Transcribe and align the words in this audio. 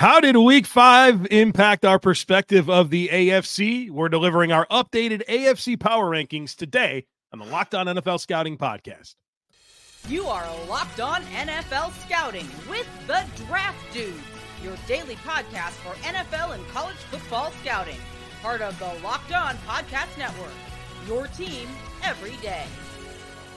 How 0.00 0.18
did 0.18 0.34
week 0.34 0.64
five 0.64 1.26
impact 1.30 1.84
our 1.84 1.98
perspective 1.98 2.70
of 2.70 2.88
the 2.88 3.08
AFC? 3.08 3.90
We're 3.90 4.08
delivering 4.08 4.50
our 4.50 4.66
updated 4.68 5.22
AFC 5.26 5.78
power 5.78 6.10
rankings 6.10 6.56
today 6.56 7.04
on 7.34 7.38
the 7.38 7.44
Locked 7.44 7.74
On 7.74 7.84
NFL 7.84 8.18
Scouting 8.18 8.56
Podcast. 8.56 9.16
You 10.08 10.24
are 10.24 10.46
Locked 10.70 11.00
On 11.00 11.20
NFL 11.20 11.92
Scouting 12.06 12.48
with 12.70 12.88
the 13.06 13.26
Draft 13.44 13.76
Dudes, 13.92 14.16
your 14.64 14.74
daily 14.88 15.16
podcast 15.16 15.72
for 15.82 15.92
NFL 15.96 16.54
and 16.54 16.66
college 16.68 16.96
football 17.10 17.52
scouting. 17.60 17.98
Part 18.40 18.62
of 18.62 18.78
the 18.78 18.90
Locked 19.04 19.34
On 19.34 19.54
Podcast 19.68 20.16
Network. 20.16 20.54
Your 21.06 21.26
team 21.26 21.68
every 22.02 22.36
day. 22.38 22.64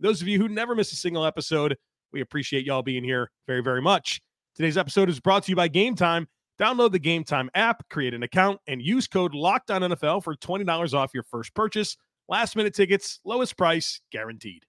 Those 0.00 0.22
of 0.22 0.28
you 0.28 0.38
who 0.38 0.48
never 0.48 0.74
miss 0.74 0.92
a 0.92 0.96
single 0.96 1.24
episode, 1.24 1.76
we 2.12 2.20
appreciate 2.20 2.64
y'all 2.64 2.82
being 2.82 3.02
here 3.02 3.30
very, 3.46 3.62
very 3.62 3.82
much. 3.82 4.20
Today's 4.54 4.76
episode 4.76 5.08
is 5.08 5.20
brought 5.20 5.44
to 5.44 5.52
you 5.52 5.56
by 5.56 5.68
Gametime. 5.68 6.26
Download 6.60 6.90
the 6.90 7.00
Gametime 7.00 7.48
app, 7.54 7.88
create 7.88 8.14
an 8.14 8.22
account, 8.22 8.60
and 8.66 8.82
use 8.82 9.06
code 9.06 9.34
Locked 9.34 9.70
On 9.70 9.82
NFL 9.82 10.24
for 10.24 10.34
twenty 10.34 10.64
dollars 10.64 10.94
off 10.94 11.14
your 11.14 11.22
first 11.24 11.54
purchase. 11.54 11.96
Last 12.28 12.56
minute 12.56 12.74
tickets, 12.74 13.20
lowest 13.24 13.56
price 13.56 14.00
guaranteed. 14.10 14.64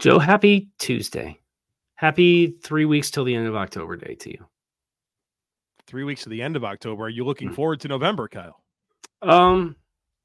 Joe, 0.00 0.18
happy 0.18 0.70
Tuesday. 0.78 1.38
Happy 1.94 2.56
three 2.62 2.84
weeks 2.84 3.10
till 3.10 3.24
the 3.24 3.34
end 3.34 3.46
of 3.46 3.54
October 3.54 3.96
day 3.96 4.14
to 4.16 4.30
you. 4.30 4.46
Three 5.86 6.04
weeks 6.04 6.24
to 6.24 6.28
the 6.28 6.42
end 6.42 6.56
of 6.56 6.64
October. 6.64 7.04
Are 7.04 7.08
you 7.08 7.24
looking 7.24 7.48
mm-hmm. 7.48 7.54
forward 7.54 7.80
to 7.80 7.88
November, 7.88 8.26
Kyle? 8.26 8.62
Um, 9.22 9.76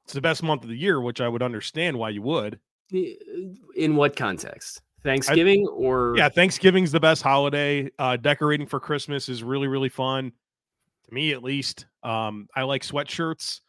it's 0.04 0.12
the 0.12 0.20
best 0.20 0.42
month 0.42 0.64
of 0.64 0.68
the 0.68 0.76
year, 0.76 1.00
which 1.00 1.20
I 1.20 1.28
would 1.28 1.42
understand 1.42 1.98
why 1.98 2.10
you 2.10 2.22
would. 2.22 2.58
In 2.92 3.96
what 3.96 4.16
context? 4.16 4.82
Thanksgiving 5.02 5.66
I, 5.66 5.72
or 5.72 6.14
yeah, 6.16 6.28
Thanksgiving's 6.28 6.92
the 6.92 7.00
best 7.00 7.22
holiday. 7.22 7.90
Uh, 7.98 8.16
decorating 8.16 8.66
for 8.66 8.80
Christmas 8.80 9.28
is 9.28 9.42
really 9.42 9.68
really 9.68 9.88
fun 9.88 10.32
to 11.10 11.14
me 11.14 11.32
at 11.32 11.42
least. 11.42 11.86
Um, 12.02 12.48
I 12.54 12.62
like 12.62 12.82
sweatshirts 12.82 13.60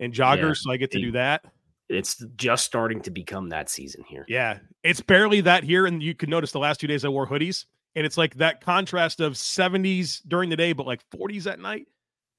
and 0.00 0.12
joggers, 0.12 0.42
yeah, 0.42 0.52
so 0.54 0.72
I 0.72 0.76
get 0.76 0.90
to 0.92 1.00
do 1.00 1.12
that. 1.12 1.44
It's 1.88 2.24
just 2.36 2.64
starting 2.64 3.00
to 3.02 3.10
become 3.10 3.48
that 3.50 3.68
season 3.68 4.04
here. 4.08 4.24
Yeah, 4.28 4.58
it's 4.82 5.00
barely 5.00 5.40
that 5.42 5.64
here, 5.64 5.86
and 5.86 6.02
you 6.02 6.14
can 6.14 6.30
notice 6.30 6.52
the 6.52 6.58
last 6.58 6.80
two 6.80 6.86
days 6.86 7.04
I 7.04 7.08
wore 7.08 7.26
hoodies, 7.26 7.66
and 7.94 8.06
it's 8.06 8.16
like 8.16 8.36
that 8.36 8.60
contrast 8.60 9.20
of 9.20 9.34
70s 9.34 10.22
during 10.26 10.48
the 10.48 10.56
day, 10.56 10.72
but 10.72 10.86
like 10.86 11.02
40s 11.10 11.50
at 11.50 11.60
night. 11.60 11.86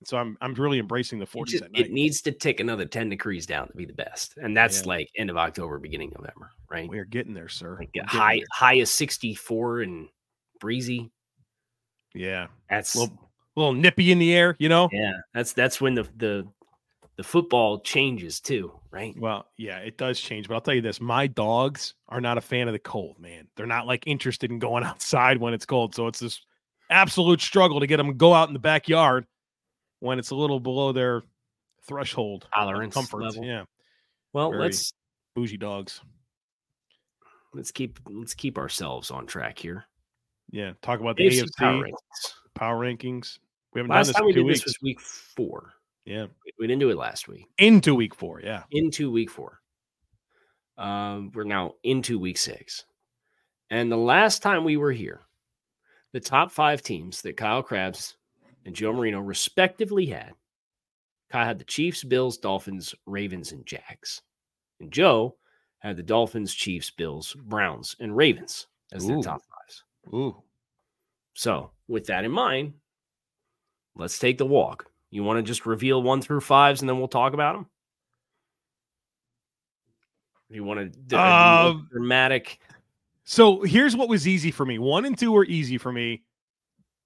So 0.06 0.18
I'm 0.18 0.38
I'm 0.42 0.54
really 0.54 0.80
embracing 0.80 1.20
the 1.20 1.26
40s 1.26 1.48
just, 1.48 1.64
It 1.74 1.92
needs 1.92 2.22
to 2.24 2.32
tick 2.32 2.60
another 2.60 2.86
10 2.86 3.10
degrees 3.10 3.46
down 3.46 3.68
to 3.68 3.74
be 3.74 3.86
the 3.86 3.94
best. 3.94 4.36
And 4.42 4.56
that's 4.56 4.82
yeah. 4.82 4.88
like 4.88 5.10
end 5.18 5.30
of 5.30 5.38
October, 5.38 5.80
beginning 5.80 6.12
of 6.16 6.22
November, 6.22 6.52
right? 6.70 6.90
We're 6.90 7.06
getting 7.06 7.34
there, 7.34 7.50
sir. 7.50 7.78
Like 7.80 7.92
high 8.08 8.38
there. 8.38 8.46
high 8.52 8.76
is 8.76 8.92
64 8.92 9.82
and 9.82 10.08
breezy. 10.60 11.12
Yeah. 12.14 12.48
That's 12.70 12.96
a 12.96 13.00
little, 13.00 13.32
a 13.56 13.60
little 13.60 13.74
nippy 13.74 14.12
in 14.12 14.20
the 14.20 14.34
air, 14.34 14.56
you 14.60 14.70
know? 14.70 14.90
Yeah. 14.92 15.14
That's 15.34 15.54
that's 15.54 15.82
when 15.82 15.96
the 15.96 16.08
the 16.18 16.48
the 17.16 17.24
football 17.24 17.80
changes 17.80 18.40
too, 18.40 18.72
right? 18.90 19.16
Well, 19.20 19.46
yeah, 19.58 19.78
it 19.78 19.98
does 19.98 20.20
change. 20.20 20.48
But 20.48 20.56
I'll 20.56 20.62
tell 20.62 20.74
you 20.74 20.82
this 20.82 21.00
my 21.00 21.28
dogs 21.28 21.94
are 22.10 22.22
not 22.22 22.38
a 22.38 22.42
fan 22.42 22.68
of 22.68 22.74
the 22.74 22.80
cold, 22.80 23.20
man. 23.20 23.48
They're 23.56 23.68
not 23.68 23.86
like 23.86 24.08
interested 24.08 24.52
in 24.52 24.60
going 24.60 24.84
outside 24.84 25.38
when 25.38 25.54
it's 25.54 25.66
cold. 25.66 25.96
So 25.96 26.08
it's 26.08 26.20
this 26.20 26.42
absolute 26.90 27.42
struggle 27.42 27.80
to 27.80 27.88
get 27.88 27.98
them 27.98 28.08
to 28.08 28.14
go 28.14 28.34
out 28.34 28.50
in 28.50 28.54
the 28.54 28.60
backyard 28.60 29.26
when 30.04 30.20
it's 30.20 30.32
a 30.32 30.36
little 30.36 30.60
below 30.60 30.92
their 30.92 31.24
threshold 31.88 32.46
tolerance 32.54 32.94
comfort. 32.94 33.24
Level. 33.24 33.46
Yeah. 33.46 33.64
Well, 34.34 34.50
Very 34.52 34.64
let's 34.64 34.92
bougie 35.34 35.56
dogs. 35.56 36.02
Let's 37.54 37.72
keep 37.72 38.00
let's 38.10 38.34
keep 38.34 38.58
ourselves 38.58 39.12
on 39.12 39.26
track 39.26 39.58
here. 39.58 39.86
Yeah, 40.52 40.74
talk 40.82 41.00
about 41.00 41.16
the 41.16 41.28
AFC, 41.28 41.44
AFC 41.44 41.58
power, 41.58 41.84
rankings. 41.84 42.34
power 42.54 42.86
rankings. 42.86 43.40
We 43.74 43.80
haven't 43.80 43.92
last 43.92 44.08
done 44.08 44.10
this 44.10 44.16
time 44.18 44.26
we 44.26 44.34
did 44.34 44.46
weeks. 44.46 44.60
this 44.60 44.66
was 44.66 44.78
week 44.82 45.00
four. 45.00 45.72
Yeah, 46.04 46.26
we 46.60 46.68
didn't 46.68 46.82
do 46.82 46.90
it 46.90 46.98
last 46.98 47.30
week. 47.30 47.46
Into 47.58 47.96
week 47.96 48.14
four, 48.14 48.42
yeah. 48.42 48.64
Into 48.72 49.10
week 49.10 49.32
four. 49.32 49.62
Um, 50.78 51.32
we're 51.34 51.46
now 51.46 51.76
into 51.84 52.20
week 52.20 52.38
six, 52.38 52.84
and 53.70 53.90
the 53.90 53.96
last 53.96 54.42
time 54.42 54.66
we 54.66 54.76
were 54.76 54.92
here, 54.92 55.22
the 56.12 56.20
top 56.20 56.52
five 56.52 56.82
teams 56.82 57.22
that 57.22 57.38
Kyle 57.38 57.64
Crabbs 57.64 58.18
and 58.66 58.76
Joe 58.76 58.94
Marino 58.94 59.20
respectively 59.20 60.06
had. 60.06 60.34
Kyle 61.30 61.46
had 61.46 61.60
the 61.60 61.66
Chiefs, 61.66 62.04
Bills, 62.04 62.38
Dolphins, 62.38 62.94
Ravens, 63.06 63.52
and 63.52 63.66
Jags. 63.66 64.22
And 64.80 64.92
Joe 64.92 65.36
had 65.80 65.98
the 65.98 66.04
Dolphins, 66.04 66.54
Chiefs, 66.54 66.92
Bills, 66.92 67.36
Browns, 67.46 67.96
and 68.00 68.16
Ravens 68.16 68.68
as 68.92 69.08
their 69.08 69.22
top 69.22 69.42
fives. 69.42 69.84
Ooh. 70.14 70.36
So, 71.34 71.72
with 71.88 72.06
that 72.06 72.26
in 72.26 72.32
mind, 72.32 72.74
let's 73.96 74.20
take 74.20 74.38
the 74.38 74.46
walk. 74.46 74.86
You 75.10 75.24
want 75.24 75.38
to 75.38 75.44
just 75.44 75.66
reveal 75.66 76.02
one 76.02 76.22
through 76.22 76.42
fives 76.42 76.82
and 76.82 76.90
then 76.90 77.00
we'll 77.00 77.08
talk 77.08 77.34
about 77.34 77.56
them? 77.56 77.66
You 80.50 80.64
want 80.64 81.10
to 81.10 81.18
uh, 81.18 81.74
dramatic? 81.92 82.60
So 83.24 83.62
here's 83.62 83.96
what 83.96 84.10
was 84.10 84.28
easy 84.28 84.52
for 84.52 84.66
me. 84.66 84.78
One 84.78 85.06
and 85.06 85.18
two 85.18 85.32
were 85.32 85.46
easy 85.46 85.78
for 85.78 85.92
me. 85.92 86.24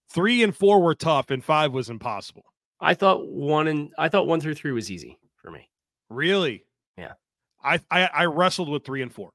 Three 0.10 0.44
and 0.44 0.56
four 0.56 0.82
were 0.82 0.96
tough, 0.96 1.32
and 1.32 1.44
five 1.44 1.74
was 1.74 1.90
impossible. 1.90 2.46
I 2.80 2.94
thought 2.94 3.28
one 3.28 3.68
and 3.68 3.92
I 3.98 4.10
thought 4.10 4.28
one 4.28 4.40
through 4.40 4.56
three 4.56 4.72
was 4.72 4.92
easy 4.92 5.20
for 5.36 5.52
me. 5.52 5.70
Really? 6.10 6.66
Yeah. 6.98 7.14
I 7.64 7.80
I, 7.90 8.10
I 8.14 8.26
wrestled 8.26 8.70
with 8.70 8.86
three 8.86 9.02
and 9.02 9.12
four. 9.12 9.32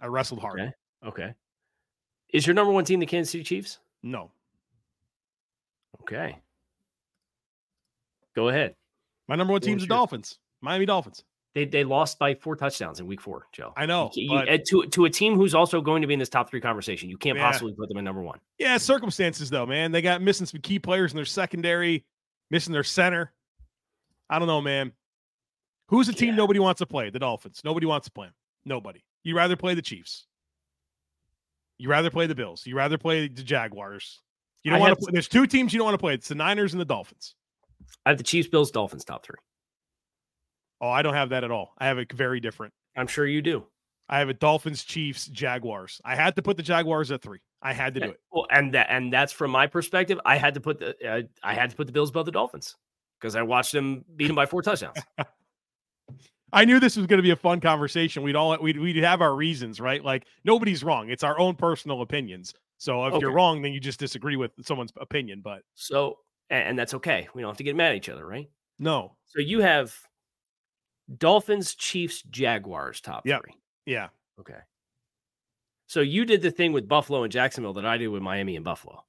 I 0.00 0.06
wrestled 0.06 0.40
hard. 0.40 0.60
Okay. 0.60 0.72
okay. 1.06 1.34
Is 2.32 2.46
your 2.46 2.54
number 2.54 2.72
one 2.72 2.84
team 2.84 3.00
the 3.00 3.06
Kansas 3.06 3.32
City 3.32 3.44
Chiefs? 3.44 3.78
No. 4.02 4.30
Okay. 6.02 6.38
Go 8.34 8.48
ahead. 8.48 8.74
My 9.28 9.36
number 9.36 9.52
one 9.52 9.60
team's 9.60 9.82
the 9.82 9.88
Dolphins. 9.88 10.38
Miami 10.60 10.86
Dolphins. 10.86 11.24
They 11.54 11.66
they 11.66 11.84
lost 11.84 12.18
by 12.18 12.34
four 12.34 12.56
touchdowns 12.56 12.98
in 12.98 13.06
week 13.06 13.20
four, 13.20 13.46
Joe. 13.52 13.74
I 13.76 13.84
know. 13.84 14.10
You, 14.14 14.38
you, 14.38 14.38
eh, 14.48 14.58
to 14.68 14.86
to 14.86 15.04
a 15.04 15.10
team 15.10 15.36
who's 15.36 15.54
also 15.54 15.82
going 15.82 16.00
to 16.00 16.08
be 16.08 16.14
in 16.14 16.18
this 16.18 16.30
top 16.30 16.48
three 16.48 16.62
conversation, 16.62 17.10
you 17.10 17.18
can't 17.18 17.36
yeah. 17.36 17.50
possibly 17.50 17.74
put 17.74 17.88
them 17.88 17.98
in 17.98 18.04
number 18.04 18.22
one. 18.22 18.38
Yeah, 18.58 18.78
circumstances 18.78 19.50
though, 19.50 19.66
man. 19.66 19.92
They 19.92 20.00
got 20.00 20.22
missing 20.22 20.46
some 20.46 20.62
key 20.62 20.78
players 20.78 21.12
in 21.12 21.16
their 21.16 21.26
secondary, 21.26 22.06
missing 22.50 22.72
their 22.72 22.84
center. 22.84 23.32
I 24.30 24.38
don't 24.38 24.48
know, 24.48 24.62
man. 24.62 24.92
Who's 25.88 26.08
a 26.08 26.14
team 26.14 26.30
yeah. 26.30 26.36
nobody 26.36 26.58
wants 26.58 26.78
to 26.78 26.86
play? 26.86 27.10
The 27.10 27.18
Dolphins. 27.18 27.60
Nobody 27.64 27.84
wants 27.84 28.06
to 28.06 28.12
play 28.12 28.28
them. 28.28 28.34
Nobody. 28.64 29.04
You'd 29.24 29.36
rather 29.36 29.56
play 29.56 29.74
the 29.74 29.82
Chiefs. 29.82 30.26
You 31.76 31.90
rather 31.90 32.10
play 32.10 32.26
the 32.26 32.34
Bills. 32.34 32.66
You 32.66 32.76
rather 32.76 32.96
play 32.96 33.28
the 33.28 33.42
Jaguars. 33.42 34.22
You 34.62 34.70
don't 34.70 34.80
want 34.80 34.98
to. 34.98 35.04
Play, 35.04 35.10
there's 35.12 35.28
two 35.28 35.46
teams 35.46 35.74
you 35.74 35.78
don't 35.78 35.86
want 35.86 35.94
to 35.94 36.02
play. 36.02 36.14
It's 36.14 36.28
the 36.28 36.34
Niners 36.34 36.72
and 36.72 36.80
the 36.80 36.86
Dolphins. 36.86 37.34
I 38.06 38.10
have 38.10 38.18
the 38.18 38.24
Chiefs, 38.24 38.48
Bills, 38.48 38.70
Dolphins 38.70 39.04
top 39.04 39.24
three. 39.24 39.36
Oh, 40.82 40.90
I 40.90 41.00
don't 41.02 41.14
have 41.14 41.30
that 41.30 41.44
at 41.44 41.52
all. 41.52 41.72
I 41.78 41.86
have 41.86 41.98
it 41.98 42.12
very 42.12 42.40
different. 42.40 42.74
I'm 42.96 43.06
sure 43.06 43.24
you 43.24 43.40
do. 43.40 43.64
I 44.08 44.18
have 44.18 44.28
a 44.28 44.34
Dolphins, 44.34 44.82
Chiefs, 44.82 45.26
Jaguars. 45.28 46.00
I 46.04 46.16
had 46.16 46.36
to 46.36 46.42
put 46.42 46.56
the 46.56 46.62
Jaguars 46.62 47.10
at 47.12 47.22
three. 47.22 47.38
I 47.62 47.72
had 47.72 47.94
to 47.94 48.00
do 48.00 48.10
it. 48.10 48.20
Well, 48.32 48.46
and 48.50 48.74
that 48.74 48.88
and 48.90 49.12
that's 49.12 49.32
from 49.32 49.52
my 49.52 49.68
perspective. 49.68 50.20
I 50.26 50.36
had 50.36 50.54
to 50.54 50.60
put 50.60 50.80
the 50.80 50.96
uh, 51.08 51.22
I 51.42 51.54
had 51.54 51.70
to 51.70 51.76
put 51.76 51.86
the 51.86 51.92
Bills 51.92 52.10
above 52.10 52.26
the 52.26 52.32
Dolphins 52.32 52.76
because 53.20 53.36
I 53.36 53.42
watched 53.42 53.72
them 53.72 54.04
beat 54.16 54.26
them 54.26 54.36
by 54.36 54.44
four 54.44 54.60
touchdowns. 54.60 54.98
I 56.52 56.64
knew 56.66 56.80
this 56.80 56.96
was 56.96 57.06
going 57.06 57.18
to 57.18 57.22
be 57.22 57.30
a 57.30 57.36
fun 57.36 57.60
conversation. 57.60 58.22
We'd 58.24 58.36
all 58.36 58.60
we'd 58.60 58.78
we'd 58.78 58.96
have 58.96 59.22
our 59.22 59.34
reasons, 59.34 59.80
right? 59.80 60.04
Like 60.04 60.26
nobody's 60.44 60.82
wrong. 60.82 61.08
It's 61.08 61.22
our 61.22 61.38
own 61.38 61.54
personal 61.54 62.02
opinions. 62.02 62.52
So 62.78 63.06
if 63.06 63.14
okay. 63.14 63.20
you're 63.20 63.32
wrong, 63.32 63.62
then 63.62 63.72
you 63.72 63.78
just 63.78 64.00
disagree 64.00 64.36
with 64.36 64.50
someone's 64.62 64.92
opinion. 65.00 65.40
But 65.42 65.62
so 65.74 66.18
and 66.50 66.76
that's 66.76 66.92
okay. 66.94 67.28
We 67.34 67.40
don't 67.40 67.50
have 67.50 67.56
to 67.58 67.64
get 67.64 67.76
mad 67.76 67.92
at 67.92 67.96
each 67.96 68.08
other, 68.08 68.26
right? 68.26 68.50
No. 68.78 69.16
So 69.26 69.40
you 69.40 69.60
have 69.60 69.94
Dolphins, 71.18 71.74
Chiefs, 71.74 72.22
Jaguars 72.30 73.00
top 73.00 73.26
yep. 73.26 73.42
three. 73.42 73.54
Yeah. 73.86 74.08
Okay. 74.40 74.58
So 75.86 76.00
you 76.00 76.24
did 76.24 76.42
the 76.42 76.50
thing 76.50 76.72
with 76.72 76.88
Buffalo 76.88 77.22
and 77.22 77.32
Jacksonville 77.32 77.74
that 77.74 77.84
I 77.84 77.98
did 77.98 78.08
with 78.08 78.22
Miami 78.22 78.56
and 78.56 78.64
Buffalo. 78.64 79.04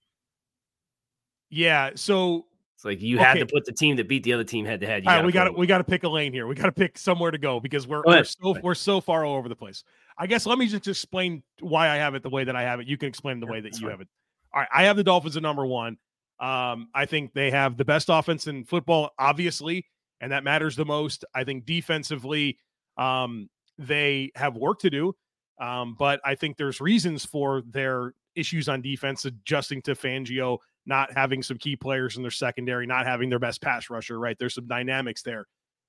Yeah. 1.49 1.91
So 1.95 2.45
it's 2.75 2.85
like 2.85 3.01
you 3.01 3.17
okay. 3.17 3.25
had 3.25 3.39
to 3.39 3.45
put 3.45 3.63
the 3.63 3.71
team 3.71 3.95
that 3.95 4.09
beat 4.09 4.23
the 4.23 4.33
other 4.33 4.43
team 4.43 4.65
head 4.65 4.81
to 4.81 4.85
head. 4.85 5.07
All 5.07 5.15
right, 5.15 5.25
we 5.25 5.31
got 5.31 5.45
to 5.45 5.51
we 5.53 5.65
got 5.65 5.77
to 5.77 5.85
pick 5.85 6.03
a 6.03 6.09
lane 6.09 6.33
here. 6.33 6.47
We 6.47 6.55
got 6.55 6.65
to 6.65 6.71
pick 6.73 6.97
somewhere 6.97 7.31
to 7.31 7.37
go 7.37 7.61
because 7.61 7.87
we're, 7.87 8.01
we're 8.05 8.25
so 8.25 8.55
we're 8.61 8.75
so 8.75 8.99
far 8.99 9.23
all 9.23 9.37
over 9.37 9.47
the 9.47 9.55
place. 9.55 9.85
I 10.17 10.27
guess 10.27 10.45
let 10.45 10.57
me 10.57 10.67
just 10.67 10.87
explain 10.87 11.43
why 11.61 11.89
I 11.89 11.95
have 11.95 12.13
it 12.15 12.23
the 12.23 12.29
way 12.29 12.43
that 12.43 12.57
I 12.57 12.63
have 12.63 12.81
it. 12.81 12.87
You 12.87 12.97
can 12.97 13.07
explain 13.07 13.39
the 13.39 13.45
way 13.45 13.61
that 13.61 13.79
you 13.79 13.87
have 13.87 14.01
it. 14.01 14.09
All 14.53 14.59
right, 14.59 14.69
I 14.73 14.83
have 14.83 14.97
the 14.97 15.03
Dolphins 15.03 15.37
at 15.37 15.43
number 15.43 15.65
one. 15.65 15.97
Um, 16.41 16.89
I 16.93 17.05
think 17.05 17.33
they 17.33 17.51
have 17.51 17.77
the 17.77 17.85
best 17.85 18.09
offense 18.09 18.47
in 18.47 18.65
football, 18.65 19.11
obviously, 19.17 19.85
and 20.23 20.31
that 20.31 20.43
matters 20.43 20.75
the 20.75 20.85
most. 20.85 21.25
I 21.35 21.43
think 21.43 21.65
defensively, 21.65 22.57
um, 22.97 23.49
they 23.77 24.31
have 24.35 24.55
work 24.55 24.79
to 24.79 24.89
do, 24.89 25.15
um, 25.59 25.95
but 25.99 26.21
I 26.23 26.35
think 26.35 26.57
there's 26.57 26.79
reasons 26.79 27.25
for 27.25 27.61
their 27.67 28.13
issues 28.35 28.69
on 28.69 28.81
defense, 28.81 29.25
adjusting 29.25 29.81
to 29.83 29.95
Fangio 29.95 30.59
not 30.85 31.13
having 31.13 31.43
some 31.43 31.57
key 31.57 31.75
players 31.75 32.15
in 32.15 32.21
their 32.21 32.31
secondary, 32.31 32.85
not 32.85 33.05
having 33.05 33.29
their 33.29 33.39
best 33.39 33.61
pass 33.61 33.89
rusher, 33.89 34.19
right? 34.19 34.37
There's 34.37 34.55
some 34.55 34.67
dynamics 34.67 35.21
there. 35.23 35.45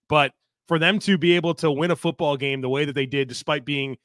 But 0.08 0.32
for 0.68 0.78
them 0.78 0.98
to 1.00 1.18
be 1.18 1.36
able 1.36 1.54
to 1.54 1.70
win 1.70 1.90
a 1.90 1.96
football 1.96 2.36
game 2.36 2.60
the 2.60 2.68
way 2.68 2.84
that 2.84 2.94
they 2.94 3.06
did, 3.06 3.28
despite 3.28 3.64
being 3.64 3.96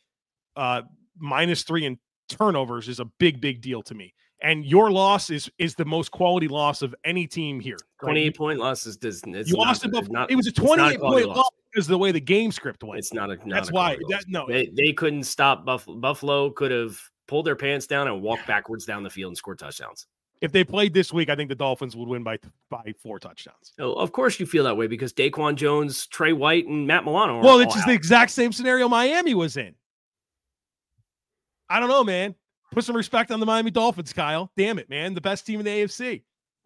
uh, 0.56 0.82
minus 1.18 1.64
three 1.64 1.86
in 1.86 2.00
turnovers, 2.28 2.88
is 2.88 3.00
a 3.00 3.06
big, 3.06 3.42
big 3.42 3.62
deal 3.62 3.82
to 3.84 3.96
me. 3.96 4.14
And 4.42 4.66
your 4.66 4.90
loss 4.90 5.30
is 5.30 5.52
is 5.58 5.76
the 5.76 5.86
most 5.86 6.12
quality 6.12 6.48
loss 6.48 6.82
of 6.82 6.96
any 7.04 7.28
team 7.28 7.60
here. 7.60 7.78
Twenty 8.02 8.22
eight 8.22 8.38
point 8.38 8.58
loss 8.58 8.86
is 8.86 8.96
does 8.96 9.22
you 9.26 9.56
lost 9.56 9.84
it. 9.84 9.92
Not, 10.10 10.32
it 10.32 10.36
was 10.36 10.48
a 10.48 10.52
twenty 10.52 10.94
eight 10.94 11.00
point 11.00 11.28
loss. 11.28 11.38
loss 11.38 11.50
because 11.74 11.88
of 11.88 11.92
the 11.92 11.98
way 11.98 12.12
the 12.12 12.22
game 12.22 12.52
script 12.52 12.84
went. 12.84 13.00
It's 13.00 13.14
not 13.14 13.30
a. 13.30 13.36
Not 13.36 13.50
That's 13.50 13.70
a 13.70 13.74
why. 13.74 13.98
That, 14.10 14.24
no, 14.28 14.48
they, 14.48 14.70
they 14.76 14.94
couldn't 14.94 15.24
stop 15.24 15.66
Buffalo. 15.66 15.98
Buffalo 15.98 16.50
could 16.52 16.72
have 16.72 16.98
pulled 17.28 17.46
their 17.46 17.56
pants 17.56 17.86
down 17.86 18.08
and 18.08 18.22
walked 18.22 18.48
backwards 18.48 18.86
down 18.86 19.04
the 19.04 19.10
field 19.10 19.32
and 19.32 19.38
scored 19.38 19.60
touchdowns. 19.60 20.08
If 20.42 20.54
they 20.54 20.64
played 20.64 20.94
this 20.94 21.12
week, 21.12 21.30
I 21.30 21.36
think 21.36 21.50
the 21.50 21.56
Dolphins 21.56 21.98
would 21.98 22.08
win 22.08 22.24
by 22.24 22.40
by 22.70 22.94
four 23.04 23.20
touchdowns. 23.20 23.74
Oh, 23.78 23.94
of 23.94 24.14
course 24.14 24.40
you 24.40 24.46
feel 24.46 24.64
that 24.64 24.78
way 24.78 24.88
because 24.88 25.12
Daquan 25.12 25.56
Jones, 25.56 26.08
Tre 26.08 26.32
White, 26.32 26.66
and 26.66 26.88
Matt 26.88 27.04
Milano. 27.04 27.42
well, 27.42 27.60
it's 27.60 27.74
just 27.74 27.86
out. 27.86 27.90
the 27.90 27.96
exact 27.96 28.32
same 28.32 28.54
scenario 28.54 28.88
Miami 28.88 29.34
was 29.34 29.58
in. 29.58 29.76
I 31.70 31.80
don't 31.80 31.90
know, 31.90 32.04
man. 32.04 32.36
Put 32.72 32.84
some 32.84 32.96
respect 32.96 33.32
on 33.32 33.40
the 33.40 33.46
Miami 33.46 33.72
Dolphins, 33.72 34.14
Kyle. 34.14 34.52
Damn 34.56 34.80
it, 34.80 34.90
man. 34.90 35.14
The 35.14 35.22
best 35.22 35.46
team 35.46 35.60
in 35.60 35.66
the 35.66 35.72
AFC. 35.72 36.24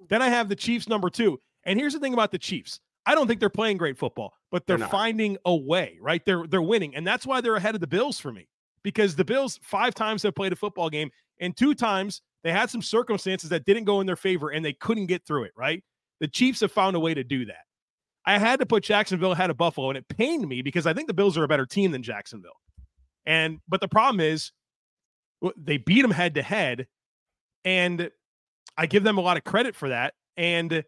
Then 0.10 0.22
I 0.22 0.30
have 0.30 0.50
the 0.50 0.56
Chiefs 0.56 0.88
number 0.88 1.10
two. 1.10 1.40
And 1.66 1.80
here's 1.80 1.94
the 1.94 2.00
thing 2.00 2.14
about 2.14 2.32
the 2.32 2.38
Chiefs. 2.38 2.80
I 3.06 3.16
don't 3.16 3.28
think 3.28 3.40
they're 3.40 3.50
playing 3.50 3.78
great 3.78 3.98
football, 3.98 4.34
but 4.52 4.66
they're, 4.66 4.78
they're 4.78 4.88
finding 4.88 5.38
a 5.46 5.56
way, 5.56 5.98
right? 6.02 6.24
They're 6.26 6.48
they're 6.48 6.62
winning. 6.62 6.96
And 6.96 7.06
that's 7.06 7.26
why 7.26 7.42
they're 7.42 7.56
ahead 7.56 7.76
of 7.76 7.82
the 7.82 7.88
Bills 7.88 8.20
for 8.20 8.32
me. 8.32 8.48
Because 8.84 9.16
the 9.16 9.26
Bills 9.26 9.60
five 9.62 9.94
times 9.94 10.24
have 10.24 10.36
played 10.36 10.52
a 10.52 10.58
football 10.58 10.90
game, 10.90 11.10
and 11.40 11.56
two 11.56 11.74
times 11.74 12.22
they 12.44 12.52
had 12.52 12.70
some 12.70 12.82
circumstances 12.82 13.50
that 13.50 13.66
didn't 13.66 13.86
go 13.86 14.02
in 14.02 14.08
their 14.08 14.18
favor 14.18 14.50
and 14.50 14.64
they 14.64 14.74
couldn't 14.74 15.06
get 15.06 15.26
through 15.26 15.44
it, 15.44 15.54
right? 15.56 15.84
The 16.20 16.28
Chiefs 16.28 16.60
have 16.60 16.72
found 16.72 16.96
a 16.96 17.00
way 17.00 17.14
to 17.14 17.24
do 17.24 17.46
that. 17.46 17.64
I 18.26 18.38
had 18.38 18.60
to 18.60 18.66
put 18.66 18.84
Jacksonville 18.84 19.34
ahead 19.34 19.50
of 19.50 19.58
Buffalo, 19.58 19.90
and 19.90 19.98
it 19.98 20.08
pained 20.08 20.48
me 20.48 20.62
because 20.62 20.86
I 20.86 20.94
think 20.94 21.08
the 21.08 21.14
Bills 21.14 21.38
are 21.38 21.44
a 21.44 21.48
better 21.48 21.66
team 21.66 21.92
than 21.92 22.04
Jacksonville. 22.04 22.60
And 23.26 23.60
but 23.68 23.82
the 23.82 23.88
problem 23.88 24.20
is 24.20 24.52
they 25.58 25.78
beat 25.78 26.02
them 26.02 26.12
head 26.12 26.36
to 26.36 26.42
head, 26.42 26.88
and 27.66 28.12
I 28.78 28.86
give 28.86 29.04
them 29.04 29.18
a 29.18 29.22
lot 29.22 29.38
of 29.38 29.44
credit 29.44 29.76
for 29.76 29.90
that. 29.90 30.14
And 30.38 30.84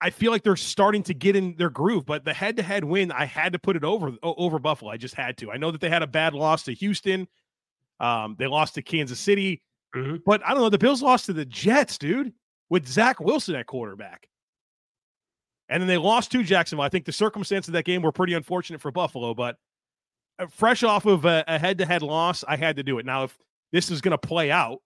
I 0.00 0.10
feel 0.10 0.32
like 0.32 0.42
they're 0.42 0.56
starting 0.56 1.02
to 1.04 1.14
get 1.14 1.36
in 1.36 1.56
their 1.56 1.70
groove. 1.70 2.04
But 2.06 2.24
the 2.24 2.34
head 2.34 2.56
to 2.58 2.62
head 2.62 2.84
win, 2.84 3.10
I 3.10 3.24
had 3.24 3.52
to 3.54 3.58
put 3.58 3.76
it 3.76 3.84
over 3.84 4.12
over 4.22 4.58
Buffalo. 4.58 4.90
I 4.90 4.96
just 4.96 5.14
had 5.14 5.36
to. 5.38 5.50
I 5.50 5.56
know 5.56 5.70
that 5.70 5.80
they 5.80 5.88
had 5.88 6.02
a 6.02 6.06
bad 6.06 6.34
loss 6.34 6.64
to 6.64 6.74
Houston. 6.74 7.26
Um, 8.00 8.36
they 8.38 8.46
lost 8.46 8.74
to 8.74 8.82
Kansas 8.82 9.20
City, 9.20 9.62
mm-hmm. 9.94 10.16
but 10.26 10.44
I 10.44 10.50
don't 10.50 10.62
know. 10.62 10.68
The 10.68 10.78
Bills 10.78 11.02
lost 11.02 11.26
to 11.26 11.32
the 11.32 11.44
Jets, 11.44 11.96
dude, 11.96 12.32
with 12.68 12.86
Zach 12.86 13.20
Wilson 13.20 13.54
at 13.54 13.66
quarterback. 13.66 14.28
And 15.68 15.80
then 15.80 15.88
they 15.88 15.96
lost 15.96 16.30
to 16.32 16.42
Jacksonville. 16.42 16.84
I 16.84 16.88
think 16.88 17.06
the 17.06 17.12
circumstances 17.12 17.68
of 17.68 17.72
that 17.74 17.84
game 17.84 18.02
were 18.02 18.12
pretty 18.12 18.34
unfortunate 18.34 18.80
for 18.80 18.90
Buffalo, 18.90 19.32
but 19.32 19.56
Uh, 20.38 20.46
fresh 20.46 20.82
off 20.82 21.06
of 21.06 21.24
a 21.24 21.44
head 21.46 21.78
to 21.78 21.86
head 21.86 22.02
loss, 22.02 22.44
I 22.46 22.56
had 22.56 22.76
to 22.76 22.82
do 22.82 22.98
it. 22.98 23.06
Now, 23.06 23.24
if 23.24 23.38
this 23.72 23.90
is 23.90 24.00
going 24.00 24.12
to 24.12 24.18
play 24.18 24.50
out, 24.50 24.80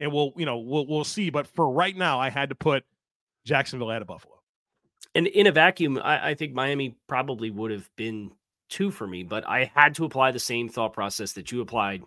and 0.00 0.12
we'll, 0.12 0.32
you 0.36 0.46
know, 0.46 0.58
we'll 0.58 0.86
we'll 0.86 1.04
see. 1.04 1.30
But 1.30 1.46
for 1.46 1.70
right 1.70 1.96
now, 1.96 2.20
I 2.20 2.30
had 2.30 2.48
to 2.48 2.54
put 2.54 2.84
Jacksonville 3.44 3.90
out 3.90 4.02
of 4.02 4.08
Buffalo. 4.08 4.34
And 5.14 5.26
in 5.26 5.46
a 5.46 5.52
vacuum, 5.52 5.98
I, 6.02 6.30
I 6.30 6.34
think 6.34 6.54
Miami 6.54 6.96
probably 7.06 7.50
would 7.50 7.70
have 7.70 7.88
been 7.96 8.30
two 8.68 8.90
for 8.90 9.06
me, 9.06 9.22
but 9.22 9.46
I 9.46 9.70
had 9.74 9.94
to 9.96 10.04
apply 10.04 10.30
the 10.30 10.38
same 10.38 10.68
thought 10.68 10.94
process 10.94 11.32
that 11.34 11.52
you 11.52 11.60
applied 11.60 12.02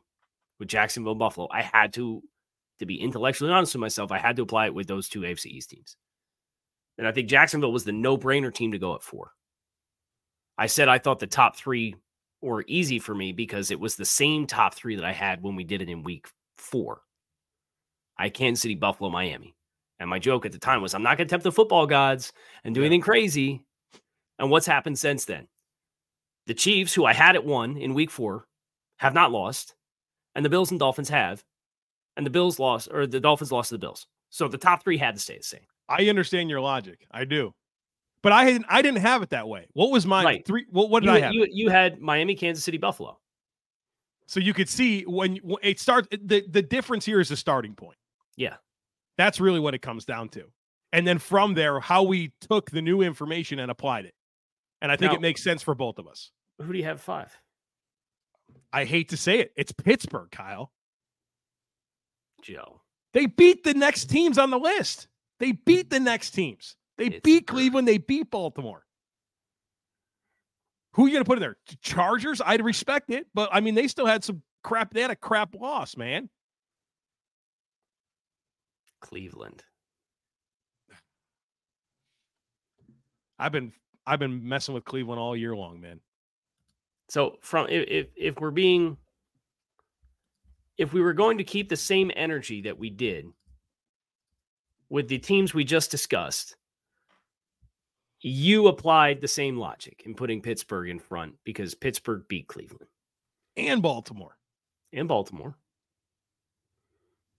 with 0.59 0.67
Jacksonville 0.67 1.15
Buffalo. 1.15 1.47
I 1.51 1.61
had 1.61 1.93
to, 1.93 2.23
to 2.79 2.85
be 2.85 2.99
intellectually 2.99 3.51
honest 3.51 3.75
with 3.75 3.81
myself, 3.81 4.11
I 4.11 4.17
had 4.17 4.35
to 4.37 4.41
apply 4.41 4.67
it 4.67 4.73
with 4.73 4.87
those 4.87 5.07
two 5.07 5.21
AFC 5.21 5.45
East 5.47 5.69
teams. 5.69 5.95
And 6.97 7.07
I 7.07 7.11
think 7.11 7.29
Jacksonville 7.29 7.71
was 7.71 7.83
the 7.83 7.91
no 7.91 8.17
brainer 8.17 8.53
team 8.53 8.71
to 8.71 8.79
go 8.79 8.95
at 8.95 9.03
four. 9.03 9.31
I 10.57 10.67
said 10.67 10.87
I 10.87 10.97
thought 10.97 11.19
the 11.19 11.27
top 11.27 11.55
three 11.55 11.95
were 12.45 12.63
easy 12.67 12.99
for 12.99 13.13
me 13.13 13.31
because 13.31 13.71
it 13.71 13.79
was 13.79 13.95
the 13.95 14.05
same 14.05 14.47
top 14.47 14.73
three 14.73 14.95
that 14.95 15.05
I 15.05 15.11
had 15.11 15.41
when 15.41 15.55
we 15.55 15.63
did 15.63 15.81
it 15.81 15.89
in 15.89 16.03
week 16.03 16.27
four. 16.57 17.01
I 18.17 18.29
Kansas 18.29 18.61
City, 18.61 18.75
Buffalo, 18.75 19.09
Miami. 19.09 19.55
And 19.99 20.09
my 20.09 20.19
joke 20.19 20.45
at 20.45 20.51
the 20.51 20.59
time 20.59 20.81
was, 20.81 20.93
I'm 20.93 21.03
not 21.03 21.17
going 21.17 21.27
to 21.27 21.31
tempt 21.31 21.43
the 21.43 21.51
football 21.51 21.87
gods 21.87 22.33
and 22.63 22.75
do 22.75 22.81
anything 22.81 23.01
crazy. 23.01 23.65
And 24.39 24.49
what's 24.49 24.65
happened 24.65 24.99
since 24.99 25.25
then? 25.25 25.47
The 26.47 26.53
Chiefs, 26.53 26.93
who 26.93 27.05
I 27.05 27.13
had 27.13 27.35
at 27.35 27.45
one 27.45 27.77
in 27.77 27.93
week 27.93 28.11
four, 28.11 28.45
have 28.97 29.13
not 29.13 29.31
lost. 29.31 29.75
And 30.35 30.43
the 30.43 30.49
Bills 30.49 30.71
and 30.71 30.79
Dolphins 30.79 31.09
have. 31.09 31.43
And 32.17 32.25
the 32.25 32.31
Bills 32.31 32.59
lost, 32.59 32.89
or 32.91 33.07
the 33.07 33.19
Dolphins 33.19 33.51
lost 33.51 33.69
to 33.69 33.75
the 33.75 33.79
Bills. 33.79 34.07
So 34.29 34.47
the 34.47 34.57
top 34.57 34.83
three 34.83 34.97
had 34.97 35.15
to 35.15 35.21
stay 35.21 35.37
the 35.37 35.43
same. 35.43 35.65
I 35.87 36.07
understand 36.09 36.49
your 36.49 36.61
logic. 36.61 37.05
I 37.11 37.25
do. 37.25 37.53
But 38.25 38.33
I 38.33 38.45
didn't 38.45 38.65
I 38.69 38.81
didn't 38.81 39.01
have 39.01 39.21
it 39.21 39.29
that 39.29 39.47
way. 39.47 39.67
What 39.73 39.91
was 39.91 40.07
my 40.07 40.23
right. 40.23 40.47
three? 40.47 40.65
What, 40.71 40.89
what 40.89 41.03
did 41.03 41.09
you, 41.09 41.13
I 41.13 41.19
have? 41.19 41.33
You, 41.33 41.47
you 41.47 41.69
had 41.69 42.01
Miami, 42.01 42.33
Kansas 42.33 42.63
City, 42.63 42.79
Buffalo. 42.79 43.19
So 44.25 44.39
you 44.39 44.51
could 44.51 44.67
see 44.67 45.03
when 45.03 45.39
it 45.61 45.79
starts. 45.79 46.07
The 46.09 46.43
the 46.49 46.63
difference 46.63 47.05
here 47.05 47.19
is 47.19 47.29
the 47.29 47.37
starting 47.37 47.75
point. 47.75 47.99
Yeah, 48.35 48.55
that's 49.15 49.39
really 49.39 49.59
what 49.59 49.75
it 49.75 49.83
comes 49.83 50.05
down 50.05 50.29
to. 50.29 50.45
And 50.91 51.05
then 51.05 51.19
from 51.19 51.53
there, 51.53 51.79
how 51.79 52.01
we 52.01 52.33
took 52.41 52.71
the 52.71 52.81
new 52.81 53.03
information 53.03 53.59
and 53.59 53.69
applied 53.69 54.05
it. 54.05 54.15
And 54.81 54.91
I 54.91 54.95
think 54.95 55.11
now, 55.11 55.17
it 55.17 55.21
makes 55.21 55.43
sense 55.43 55.61
for 55.61 55.75
both 55.75 55.99
of 55.99 56.07
us. 56.07 56.31
Who 56.59 56.73
do 56.73 56.79
you 56.79 56.85
have 56.85 57.01
five? 57.01 57.31
I 58.73 58.85
hate 58.85 59.09
to 59.09 59.17
say 59.17 59.37
it. 59.37 59.51
It's 59.55 59.71
Pittsburgh, 59.71 60.31
Kyle. 60.31 60.71
Joe. 62.41 62.81
They 63.13 63.27
beat 63.27 63.63
the 63.63 63.75
next 63.75 64.05
teams 64.05 64.39
on 64.39 64.49
the 64.49 64.57
list. 64.57 65.09
They 65.39 65.51
beat 65.51 65.91
the 65.91 65.99
next 65.99 66.31
teams. 66.31 66.75
They 66.97 67.07
it's 67.07 67.19
beat 67.21 67.47
Cleveland. 67.47 67.87
They 67.87 67.97
beat 67.97 68.31
Baltimore. 68.31 68.85
Who 70.93 71.05
are 71.05 71.07
you 71.07 71.13
going 71.13 71.25
to 71.25 71.27
put 71.27 71.37
in 71.37 71.41
there? 71.41 71.57
Chargers? 71.81 72.41
I'd 72.43 72.63
respect 72.63 73.09
it, 73.09 73.27
but 73.33 73.49
I 73.51 73.59
mean, 73.59 73.75
they 73.75 73.87
still 73.87 74.05
had 74.05 74.23
some 74.23 74.41
crap. 74.63 74.93
They 74.93 75.01
had 75.01 75.11
a 75.11 75.15
crap 75.15 75.53
loss, 75.53 75.97
man. 75.97 76.29
Cleveland. 79.01 79.63
I've 83.37 83.51
been 83.51 83.73
I've 84.07 84.19
been 84.19 84.47
messing 84.47 84.73
with 84.73 84.85
Cleveland 84.85 85.19
all 85.19 85.35
year 85.35 85.55
long, 85.55 85.81
man. 85.81 85.99
So 87.09 87.37
from 87.41 87.67
if 87.69 88.07
if 88.15 88.39
we're 88.39 88.51
being 88.51 88.97
if 90.77 90.93
we 90.93 91.01
were 91.01 91.13
going 91.13 91.37
to 91.37 91.43
keep 91.43 91.69
the 91.69 91.75
same 91.75 92.11
energy 92.15 92.61
that 92.61 92.77
we 92.77 92.89
did 92.89 93.25
with 94.89 95.07
the 95.07 95.17
teams 95.17 95.53
we 95.53 95.63
just 95.63 95.91
discussed, 95.91 96.55
you 98.25 98.67
applied 98.67 99.21
the 99.21 99.27
same 99.27 99.55
logic 99.55 100.01
in 100.03 100.15
putting 100.15 100.41
Pittsburgh 100.41 100.89
in 100.89 100.97
front 100.97 101.35
because 101.43 101.75
Pittsburgh 101.75 102.23
beat 102.27 102.47
Cleveland 102.47 102.87
and 103.55 103.83
Baltimore. 103.83 104.35
And 104.91 105.07
Baltimore. 105.07 105.55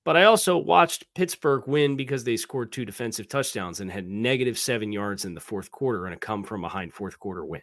But 0.05 0.17
I 0.17 0.25
also 0.25 0.57
watched 0.57 1.13
Pittsburgh 1.17 1.65
win 1.67 1.97
because 1.97 2.23
they 2.23 2.37
scored 2.37 2.71
two 2.71 2.85
defensive 2.85 3.29
touchdowns 3.29 3.81
and 3.81 3.91
had 3.91 4.07
negative 4.07 4.57
seven 4.57 4.93
yards 4.93 5.25
in 5.25 5.35
the 5.35 5.41
fourth 5.41 5.73
quarter 5.73 6.07
and 6.07 6.15
a 6.15 6.19
come 6.19 6.45
from 6.45 6.61
behind 6.61 6.95
fourth 6.95 7.19
quarter 7.19 7.45
win. 7.45 7.63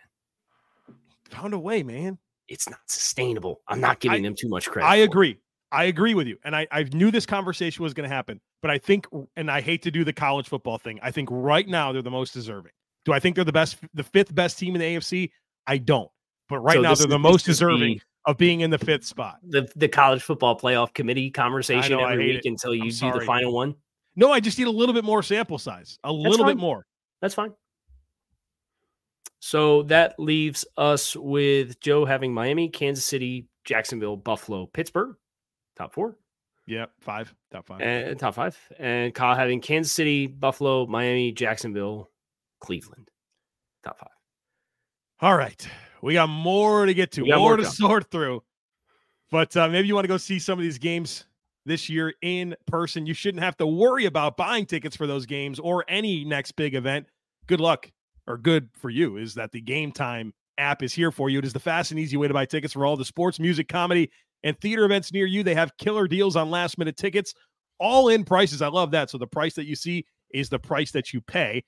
Found 1.30 1.54
a 1.54 1.60
way, 1.60 1.82
man. 1.82 2.18
It's 2.50 2.70
not 2.70 2.82
sustainable. 2.88 3.62
I'm 3.70 3.80
not 3.80 4.02
giving 4.02 4.26
I, 4.26 4.28
them 4.28 4.36
too 4.38 4.50
much 4.50 4.70
credit. 4.70 4.86
I 4.86 4.98
agree. 4.98 5.38
I 5.72 5.86
agree 5.86 6.14
with 6.14 6.28
you. 6.28 6.38
And 6.44 6.54
I, 6.54 6.68
I 6.72 6.84
knew 6.92 7.10
this 7.10 7.26
conversation 7.26 7.84
was 7.84 7.94
going 7.94 8.08
to 8.08 8.14
happen. 8.14 8.42
But 8.62 8.70
I 8.70 8.80
think, 8.80 9.08
and 9.38 9.50
I 9.50 9.62
hate 9.62 9.82
to 9.84 9.92
do 9.92 10.04
the 10.04 10.12
college 10.12 10.50
football 10.50 10.78
thing, 10.78 11.00
I 11.02 11.12
think 11.12 11.30
right 11.32 11.68
now 11.68 11.94
they're 11.94 12.02
the 12.02 12.12
most 12.12 12.34
deserving. 12.34 12.74
Do 13.06 13.14
I 13.14 13.20
think 13.20 13.36
they're 13.36 13.46
the 13.46 13.52
best, 13.52 13.78
the 13.94 14.04
fifth 14.04 14.34
best 14.34 14.58
team 14.58 14.76
in 14.76 14.82
the 14.82 14.96
AFC? 14.96 15.32
I 15.68 15.78
don't. 15.78 16.10
But 16.50 16.60
right 16.60 16.76
so 16.76 16.82
now, 16.82 16.96
they're 16.96 17.08
the 17.08 17.20
most 17.20 17.46
deserving 17.46 18.02
of 18.26 18.38
being 18.38 18.62
in 18.62 18.70
the 18.70 18.78
fifth 18.78 19.06
spot. 19.06 19.38
The 19.44 19.68
the 19.76 19.88
college 19.88 20.22
football 20.22 20.58
playoff 20.58 20.94
committee 20.94 21.30
conversation 21.30 21.98
know, 21.98 22.06
every 22.06 22.28
week 22.28 22.46
it. 22.46 22.50
until 22.50 22.74
you 22.74 22.92
do 22.92 23.12
the 23.12 23.22
final 23.26 23.54
one. 23.54 23.76
No, 24.16 24.32
I 24.32 24.40
just 24.40 24.58
need 24.60 24.68
a 24.68 24.72
little 24.72 24.94
bit 24.94 25.04
more 25.04 25.24
sample 25.24 25.58
size, 25.58 25.98
a 26.04 26.08
That's 26.08 26.18
little 26.18 26.46
fine. 26.46 26.56
bit 26.56 26.62
more. 26.62 26.86
That's 27.22 27.34
fine. 27.34 27.54
So 29.40 29.84
that 29.84 30.16
leaves 30.20 30.64
us 30.78 31.16
with 31.16 31.80
Joe 31.80 32.06
having 32.06 32.34
Miami, 32.34 32.70
Kansas 32.70 33.06
City, 33.06 33.48
Jacksonville, 33.66 34.16
Buffalo, 34.16 34.68
Pittsburgh, 34.68 35.16
top 35.76 35.94
four. 35.94 36.18
Yeah, 36.66 36.86
five, 37.02 37.34
top 37.52 37.68
five, 37.68 37.82
and 37.82 38.18
top 38.18 38.36
five, 38.36 38.58
and 38.80 39.14
Kyle 39.14 39.36
having 39.36 39.60
Kansas 39.60 39.92
City, 39.92 40.28
Buffalo, 40.28 40.86
Miami, 40.86 41.34
Jacksonville, 41.34 42.10
Cleveland, 42.64 43.10
top 43.84 44.00
five. 44.00 44.10
All 45.22 45.38
right. 45.38 45.68
We 46.02 46.14
got 46.14 46.30
more 46.30 46.86
to 46.86 46.94
get 46.94 47.12
to, 47.14 47.26
more, 47.26 47.38
more 47.38 47.58
to 47.58 47.66
sort 47.66 48.10
through. 48.10 48.42
But 49.30 49.56
uh, 49.56 49.68
maybe 49.70 49.88
you 49.88 49.96
want 49.96 50.06
to 50.06 50.10
go 50.10 50.18
see 50.18 50.40
some 50.40 50.58
of 50.58 50.64
these 50.64 50.78
games 50.78 51.26
this 51.66 51.90
year 51.90 52.14
in 52.22 52.56
person. 52.68 53.06
You 53.06 53.14
shouldn't 53.14 53.44
have 53.44 53.58
to 53.58 53.68
worry 53.68 54.06
about 54.06 54.38
buying 54.38 54.66
tickets 54.66 54.96
for 54.96 55.08
those 55.08 55.26
games 55.26 55.60
or 55.60 55.84
any 55.88 56.24
next 56.24 56.54
big 56.54 56.74
event. 56.74 57.08
Good 57.48 57.60
luck 57.60 57.92
or 58.28 58.38
good 58.38 58.70
for 58.74 58.90
you 58.90 59.18
is 59.18 59.34
that 59.36 59.52
the 59.52 59.62
game 59.62 59.92
time 59.92 60.34
app 60.58 60.84
is 60.84 60.94
here 60.94 61.12
for 61.12 61.30
you. 61.30 61.40
It 61.40 61.46
is 61.46 61.54
the 61.54 61.60
fast 61.60 61.92
and 61.92 62.00
easy 62.00 62.16
way 62.16 62.28
to 62.28 62.34
buy 62.34 62.46
tickets 62.46 62.74
for 62.74 62.86
all 62.86 62.96
the 62.96 63.06
sports, 63.06 63.40
music, 63.40 63.68
comedy, 63.68 64.10
and 64.44 64.60
theater 64.60 64.86
events 64.86 65.12
near 65.12 65.26
you. 65.26 65.44
They 65.44 65.56
have 65.56 65.76
killer 65.78 66.08
deals 66.08 66.36
on 66.36 66.50
last 66.50 66.78
minute 66.78 66.96
tickets, 66.96 67.34
all 67.80 68.10
in 68.10 68.24
prices. 68.24 68.62
I 68.62 68.68
love 68.68 68.92
that. 68.92 69.10
So 69.10 69.18
the 69.18 69.28
price 69.28 69.56
that 69.56 69.66
you 69.66 69.76
see 69.76 70.06
is 70.34 70.50
the 70.50 70.60
price 70.60 70.92
that 70.92 71.14
you 71.14 71.22
pay. 71.22 71.64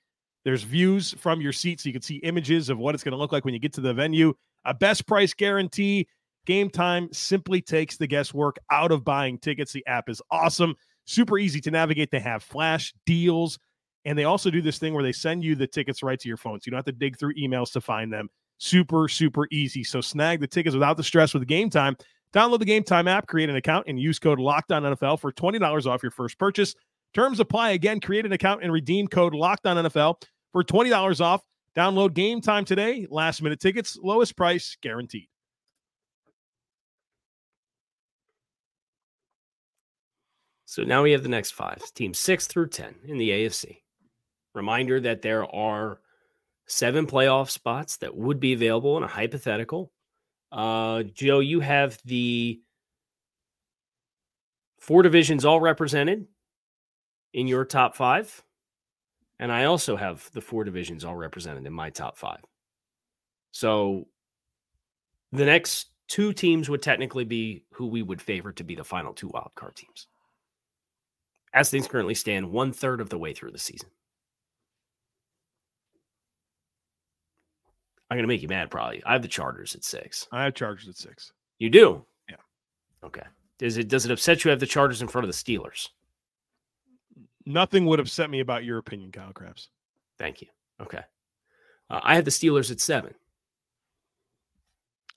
There's 0.46 0.62
views 0.62 1.12
from 1.18 1.40
your 1.40 1.52
seat 1.52 1.80
so 1.80 1.88
you 1.88 1.92
can 1.92 2.02
see 2.02 2.18
images 2.18 2.70
of 2.70 2.78
what 2.78 2.94
it's 2.94 3.02
going 3.02 3.10
to 3.10 3.18
look 3.18 3.32
like 3.32 3.44
when 3.44 3.52
you 3.52 3.58
get 3.58 3.72
to 3.72 3.80
the 3.80 3.92
venue. 3.92 4.32
A 4.64 4.72
best 4.72 5.04
price 5.04 5.34
guarantee. 5.34 6.06
Game 6.46 6.70
time 6.70 7.08
simply 7.12 7.60
takes 7.60 7.96
the 7.96 8.06
guesswork 8.06 8.56
out 8.70 8.92
of 8.92 9.02
buying 9.02 9.38
tickets. 9.38 9.72
The 9.72 9.84
app 9.88 10.08
is 10.08 10.22
awesome, 10.30 10.76
super 11.04 11.36
easy 11.36 11.60
to 11.62 11.72
navigate. 11.72 12.12
They 12.12 12.20
have 12.20 12.44
flash 12.44 12.94
deals, 13.06 13.58
and 14.04 14.16
they 14.16 14.22
also 14.22 14.48
do 14.48 14.62
this 14.62 14.78
thing 14.78 14.94
where 14.94 15.02
they 15.02 15.10
send 15.10 15.42
you 15.42 15.56
the 15.56 15.66
tickets 15.66 16.00
right 16.04 16.20
to 16.20 16.28
your 16.28 16.36
phone. 16.36 16.60
So 16.60 16.66
you 16.66 16.70
don't 16.70 16.78
have 16.78 16.84
to 16.84 16.92
dig 16.92 17.18
through 17.18 17.34
emails 17.34 17.72
to 17.72 17.80
find 17.80 18.12
them. 18.12 18.28
Super, 18.58 19.08
super 19.08 19.48
easy. 19.50 19.82
So 19.82 20.00
snag 20.00 20.38
the 20.38 20.46
tickets 20.46 20.74
without 20.74 20.96
the 20.96 21.02
stress 21.02 21.34
with 21.34 21.44
game 21.48 21.70
time. 21.70 21.96
Download 22.32 22.60
the 22.60 22.66
Gametime 22.66 23.08
app, 23.08 23.26
create 23.26 23.50
an 23.50 23.56
account, 23.56 23.86
and 23.88 23.98
use 23.98 24.20
code 24.20 24.38
Locked 24.38 24.70
On 24.70 24.84
NFL 24.84 25.18
for 25.18 25.32
$20 25.32 25.86
off 25.86 26.04
your 26.04 26.12
first 26.12 26.38
purchase. 26.38 26.76
Terms 27.14 27.40
apply 27.40 27.70
again. 27.70 27.98
Create 27.98 28.24
an 28.26 28.32
account 28.32 28.62
and 28.62 28.72
redeem 28.72 29.08
code 29.08 29.34
Locked 29.34 29.66
On 29.66 29.76
NFL 29.84 30.22
for 30.56 30.64
$20 30.64 31.20
off. 31.20 31.42
Download 31.76 32.08
Gametime 32.08 32.64
today. 32.64 33.06
Last 33.10 33.42
minute 33.42 33.60
tickets, 33.60 33.98
lowest 34.02 34.38
price 34.38 34.74
guaranteed. 34.80 35.28
So 40.64 40.82
now 40.82 41.02
we 41.02 41.12
have 41.12 41.22
the 41.22 41.28
next 41.28 41.50
five 41.50 41.82
teams 41.94 42.18
six 42.18 42.46
through 42.46 42.68
10 42.68 42.94
in 43.04 43.18
the 43.18 43.28
AFC. 43.28 43.82
Reminder 44.54 44.98
that 45.00 45.20
there 45.20 45.44
are 45.54 46.00
seven 46.66 47.06
playoff 47.06 47.50
spots 47.50 47.98
that 47.98 48.16
would 48.16 48.40
be 48.40 48.54
available 48.54 48.96
in 48.96 49.02
a 49.02 49.08
hypothetical. 49.08 49.92
Uh, 50.50 51.02
Joe, 51.02 51.40
you 51.40 51.60
have 51.60 51.98
the 52.06 52.62
four 54.80 55.02
divisions 55.02 55.44
all 55.44 55.60
represented 55.60 56.26
in 57.34 57.46
your 57.46 57.66
top 57.66 57.94
five. 57.94 58.42
And 59.38 59.52
I 59.52 59.64
also 59.64 59.96
have 59.96 60.30
the 60.32 60.40
four 60.40 60.64
divisions 60.64 61.04
all 61.04 61.16
represented 61.16 61.66
in 61.66 61.72
my 61.72 61.90
top 61.90 62.16
five. 62.16 62.40
So 63.52 64.06
the 65.32 65.44
next 65.44 65.90
two 66.08 66.32
teams 66.32 66.68
would 66.68 66.82
technically 66.82 67.24
be 67.24 67.64
who 67.72 67.86
we 67.86 68.02
would 68.02 68.22
favor 68.22 68.52
to 68.52 68.64
be 68.64 68.74
the 68.74 68.84
final 68.84 69.12
two 69.12 69.28
wildcard 69.28 69.74
teams. 69.74 70.06
As 71.52 71.70
things 71.70 71.88
currently 71.88 72.14
stand, 72.14 72.50
one 72.50 72.72
third 72.72 73.00
of 73.00 73.08
the 73.08 73.18
way 73.18 73.32
through 73.32 73.50
the 73.52 73.58
season. 73.58 73.88
I'm 78.10 78.16
going 78.16 78.24
to 78.24 78.28
make 78.28 78.42
you 78.42 78.48
mad, 78.48 78.70
probably. 78.70 79.02
I 79.04 79.12
have 79.12 79.22
the 79.22 79.28
Chargers 79.28 79.74
at 79.74 79.84
six. 79.84 80.28
I 80.30 80.44
have 80.44 80.54
Chargers 80.54 80.88
at 80.88 80.96
six. 80.96 81.32
You 81.58 81.70
do? 81.70 82.04
Yeah. 82.28 82.36
Okay. 83.04 83.24
Does 83.58 83.78
it 83.78 83.88
does 83.88 84.04
it 84.04 84.12
upset 84.12 84.38
you 84.38 84.42
to 84.44 84.50
have 84.50 84.60
the 84.60 84.66
Chargers 84.66 85.02
in 85.02 85.08
front 85.08 85.26
of 85.26 85.34
the 85.34 85.36
Steelers? 85.36 85.88
Nothing 87.46 87.86
would 87.86 88.00
upset 88.00 88.28
me 88.28 88.40
about 88.40 88.64
your 88.64 88.78
opinion, 88.78 89.12
Kyle 89.12 89.32
Crabbs. 89.32 89.68
Thank 90.18 90.42
you. 90.42 90.48
Okay. 90.80 91.00
Uh, 91.88 92.00
I 92.02 92.16
have 92.16 92.24
the 92.24 92.30
Steelers 92.30 92.70
at 92.72 92.80
seven. 92.80 93.14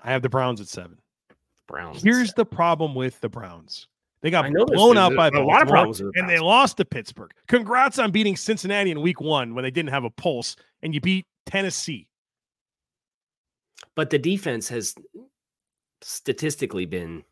I 0.01 0.11
have 0.11 0.21
the 0.21 0.29
Browns 0.29 0.61
at 0.61 0.67
seven. 0.67 0.99
Browns. 1.67 2.01
Here's 2.01 2.33
the 2.33 2.45
problem 2.45 2.95
with 2.95 3.19
the 3.21 3.29
Browns. 3.29 3.87
They 4.21 4.29
got 4.31 4.45
I 4.45 4.49
know 4.49 4.65
there's- 4.65 4.77
blown 4.77 4.97
out 4.97 5.15
by 5.15 5.29
a 5.29 5.43
lot 5.43 5.61
of 5.63 5.67
problems 5.69 5.99
the 5.99 6.11
and 6.15 6.29
they 6.29 6.39
lost 6.39 6.77
to 6.77 6.85
Pittsburgh. 6.85 7.31
Congrats 7.47 7.99
on 7.99 8.11
beating 8.11 8.35
Cincinnati 8.35 8.91
in 8.91 9.01
week 9.01 9.21
one 9.21 9.55
when 9.55 9.63
they 9.63 9.71
didn't 9.71 9.89
have 9.91 10.03
a 10.03 10.09
pulse, 10.09 10.55
and 10.81 10.93
you 10.93 11.01
beat 11.01 11.25
Tennessee. 11.45 12.07
But 13.95 14.09
the 14.09 14.19
defense 14.19 14.67
has 14.69 14.93
statistically 16.01 16.85
been 16.85 17.23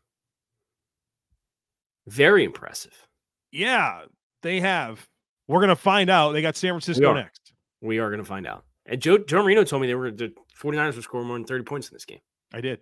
very 2.06 2.44
impressive. 2.44 3.06
Yeah, 3.50 4.02
they 4.42 4.60
have. 4.60 5.06
We're 5.46 5.60
gonna 5.60 5.76
find 5.76 6.10
out. 6.10 6.32
They 6.32 6.42
got 6.42 6.56
San 6.56 6.70
Francisco 6.72 7.10
are. 7.10 7.14
next. 7.14 7.52
We 7.80 7.98
are 7.98 8.08
going 8.10 8.18
to 8.18 8.24
find 8.24 8.44
out. 8.46 8.64
And 8.86 9.00
Joe, 9.00 9.18
Joe 9.18 9.42
Marino 9.42 9.62
told 9.62 9.80
me 9.82 9.86
they 9.88 9.94
were 9.94 10.10
the 10.10 10.32
49ers 10.60 10.96
were 10.96 11.02
scoring 11.02 11.28
more 11.28 11.36
than 11.38 11.44
30 11.46 11.62
points 11.62 11.88
in 11.88 11.94
this 11.94 12.04
game. 12.04 12.18
I 12.52 12.60
did. 12.60 12.80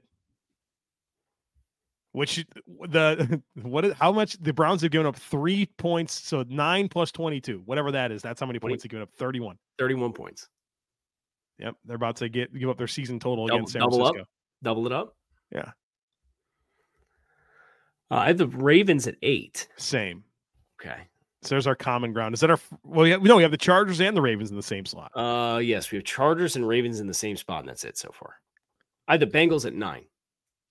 Which 2.12 2.46
the 2.88 3.42
what 3.62 3.84
is 3.84 3.92
how 3.92 4.10
much 4.12 4.38
the 4.40 4.54
Browns 4.54 4.80
have 4.80 4.90
given 4.90 5.06
up 5.06 5.16
three 5.16 5.66
points, 5.76 6.14
so 6.26 6.44
nine 6.48 6.88
plus 6.88 7.12
twenty 7.12 7.42
two, 7.42 7.60
whatever 7.66 7.92
that 7.92 8.10
is. 8.10 8.22
That's 8.22 8.40
how 8.40 8.46
many 8.46 8.58
Twenty- 8.58 8.72
points 8.72 8.84
they've 8.84 8.90
given 8.90 9.02
up. 9.02 9.10
Thirty 9.18 9.38
one. 9.40 9.58
31 9.78 10.14
points. 10.14 10.48
Yep, 11.58 11.74
they're 11.84 11.96
about 11.96 12.16
to 12.16 12.30
get 12.30 12.54
give 12.58 12.70
up 12.70 12.78
their 12.78 12.86
season 12.86 13.18
total 13.20 13.46
Double- 13.46 13.58
against 13.58 13.72
San 13.74 13.80
double 13.82 14.02
up? 14.02 14.14
Francisco. 14.14 14.28
Double 14.62 14.86
it 14.86 14.92
up. 14.92 15.14
Yeah. 15.52 15.72
Uh, 18.10 18.14
I 18.14 18.26
have 18.28 18.38
the 18.38 18.46
Ravens 18.46 19.06
at 19.06 19.16
eight. 19.22 19.68
Same. 19.76 20.24
Okay. 20.80 20.96
So 21.46 21.54
there's 21.54 21.66
our 21.66 21.74
common 21.76 22.12
ground. 22.12 22.34
Is 22.34 22.40
that 22.40 22.50
our 22.50 22.58
well? 22.84 23.06
Yeah, 23.06 23.16
no, 23.16 23.36
we 23.36 23.42
have 23.42 23.50
the 23.52 23.56
Chargers 23.56 24.00
and 24.00 24.16
the 24.16 24.20
Ravens 24.22 24.50
in 24.50 24.56
the 24.56 24.62
same 24.62 24.84
slot. 24.84 25.12
Uh, 25.14 25.58
yes, 25.58 25.90
we 25.90 25.96
have 25.96 26.04
Chargers 26.04 26.56
and 26.56 26.66
Ravens 26.66 27.00
in 27.00 27.06
the 27.06 27.14
same 27.14 27.36
spot, 27.36 27.60
and 27.60 27.68
that's 27.68 27.84
it 27.84 27.96
so 27.96 28.10
far. 28.12 28.34
I 29.08 29.12
had 29.12 29.20
the 29.20 29.26
Bengals 29.26 29.64
at 29.66 29.74
nine. 29.74 30.04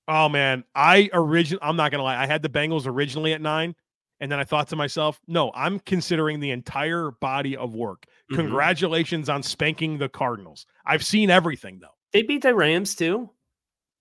Oh 0.07 0.29
man, 0.29 0.63
I 0.75 1.09
origin. 1.13 1.57
I'm 1.61 1.75
not 1.77 1.91
gonna 1.91 2.03
lie. 2.03 2.21
I 2.21 2.25
had 2.27 2.41
the 2.41 2.49
Bengals 2.49 2.85
originally 2.85 3.33
at 3.33 3.41
nine, 3.41 3.73
and 4.19 4.31
then 4.31 4.39
I 4.39 4.43
thought 4.43 4.67
to 4.69 4.75
myself, 4.75 5.19
no, 5.27 5.51
I'm 5.55 5.79
considering 5.79 6.39
the 6.39 6.51
entire 6.51 7.11
body 7.11 7.55
of 7.57 7.73
work. 7.73 8.05
Mhm. 8.31 8.35
Congratulations 8.35 9.29
on 9.29 9.41
spanking 9.41 9.97
the 9.97 10.09
Cardinals. 10.09 10.65
I've 10.85 11.03
seen 11.05 11.29
everything 11.29 11.79
though. 11.79 11.95
They 12.13 12.21
beat 12.21 12.41
the 12.43 12.53
Rams 12.53 12.95
too. 12.95 13.29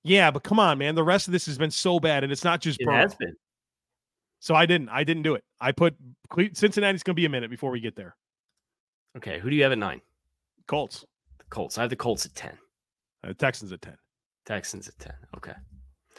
Yeah, 0.03 0.31
but 0.31 0.43
come 0.43 0.59
on, 0.59 0.77
man. 0.79 0.95
The 0.95 1.03
rest 1.05 1.29
of 1.29 1.33
this 1.33 1.47
has 1.47 1.57
been 1.57 1.71
so 1.71 1.99
bad, 1.99 2.25
and 2.25 2.31
it's 2.33 2.45
not 2.45 2.61
just 2.61 2.81
It 2.81 2.85
Burrow. 2.85 2.97
has 2.97 3.15
been. 3.15 3.35
So 4.45 4.55
I 4.55 4.67
didn't. 4.67 4.91
I 4.91 5.05
didn't 5.05 5.23
do 5.23 5.37
it. 5.37 5.45
I 5.59 5.73
put 5.73 5.97
Cincinnati's 6.53 7.03
going 7.03 7.15
to 7.15 7.19
be 7.19 7.25
a 7.25 7.31
minute 7.31 7.49
before 7.49 7.71
we 7.71 7.81
get 7.81 7.97
there. 7.97 8.15
Okay. 9.17 9.39
Who 9.39 9.49
do 9.49 9.57
you 9.57 9.63
have 9.63 9.73
at 9.73 9.79
nine? 9.79 10.03
Colts, 10.67 11.03
The 11.39 11.45
Colts. 11.49 11.79
I 11.79 11.81
have 11.81 11.89
the 11.89 11.97
Colts 11.97 12.27
at 12.27 12.35
10. 12.35 12.53
uh, 13.27 13.33
Texans 13.39 13.73
at 13.73 13.81
ten. 13.81 13.97
Texans 14.45 14.87
at 14.87 14.99
10. 14.99 15.15
Okay. 15.39 15.55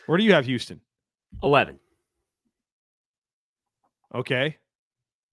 Where 0.08 0.18
do 0.18 0.24
you 0.24 0.34
have 0.34 0.44
Houston? 0.48 0.82
11. 1.44 1.80
Okay, 4.16 4.58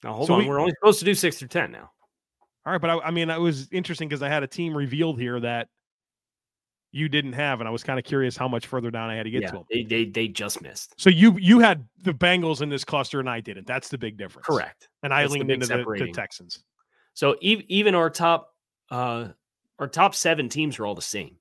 Now, 0.05 0.13
hold 0.13 0.27
So 0.27 0.35
on. 0.35 0.41
We, 0.41 0.49
are 0.51 0.59
only 0.61 0.75
supposed 0.79 0.99
to 0.99 1.05
do 1.07 1.15
six 1.15 1.39
through 1.39 1.49
10 1.49 1.73
now. 1.73 1.91
all 2.67 2.73
right. 2.73 2.81
But 2.81 2.91
I, 2.91 2.99
I 2.99 3.11
mean, 3.11 3.31
it 3.31 3.41
was 3.41 3.69
interesting 3.73 4.07
because 4.09 4.23
I 4.23 4.29
had 4.29 4.43
a 4.43 4.47
team 4.47 4.77
revealed 4.77 5.19
here 5.19 5.41
that 5.41 5.69
you 6.93 7.09
didn't 7.09 7.33
have, 7.33 7.61
and 7.61 7.69
I 7.69 7.71
was 7.73 7.83
kind 7.83 7.99
of 7.99 8.05
curious 8.05 8.37
how 8.37 8.47
much 8.47 8.67
further 8.67 8.91
down 8.91 9.09
I 9.09 9.17
had 9.17 9.25
to 9.25 9.31
get 9.31 9.43
yeah, 9.43 9.51
to 9.51 9.57
them. 9.57 9.65
they, 9.71 9.83
they, 9.83 10.05
they 10.05 10.29
just 10.29 10.61
missed. 10.61 10.95
So 10.99 11.09
you 11.09 11.37
you 11.39 11.59
had 11.59 11.89
the 12.03 12.13
Bengals 12.13 12.61
in 12.61 12.69
this 12.69 12.85
cluster, 12.85 13.19
and 13.19 13.29
I 13.29 13.41
didn't. 13.41 13.67
That's 13.67 13.89
the 13.89 13.99
big 13.99 14.19
difference. 14.19 14.47
Correct. 14.47 14.89
And 15.03 15.13
I 15.13 15.23
That's 15.23 15.33
the 15.33 15.39
leaned 15.39 15.49
big 15.49 15.63
into 15.63 15.67
the, 15.77 16.05
the. 16.07 16.13
Texans. 16.13 16.63
So 17.15 17.37
even, 17.41 17.65
even 17.69 17.95
our 17.95 18.11
top 18.11 18.55
uh 18.91 19.29
our 19.79 19.89
top 19.89 20.15
seven 20.15 20.49
teams 20.49 20.79
are 20.79 20.87
all 20.87 20.95
the 20.95 21.03
same. 21.03 21.37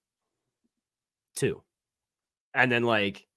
Two. 1.35 1.61
And 2.53 2.71
then 2.71 2.83
like 2.83 3.27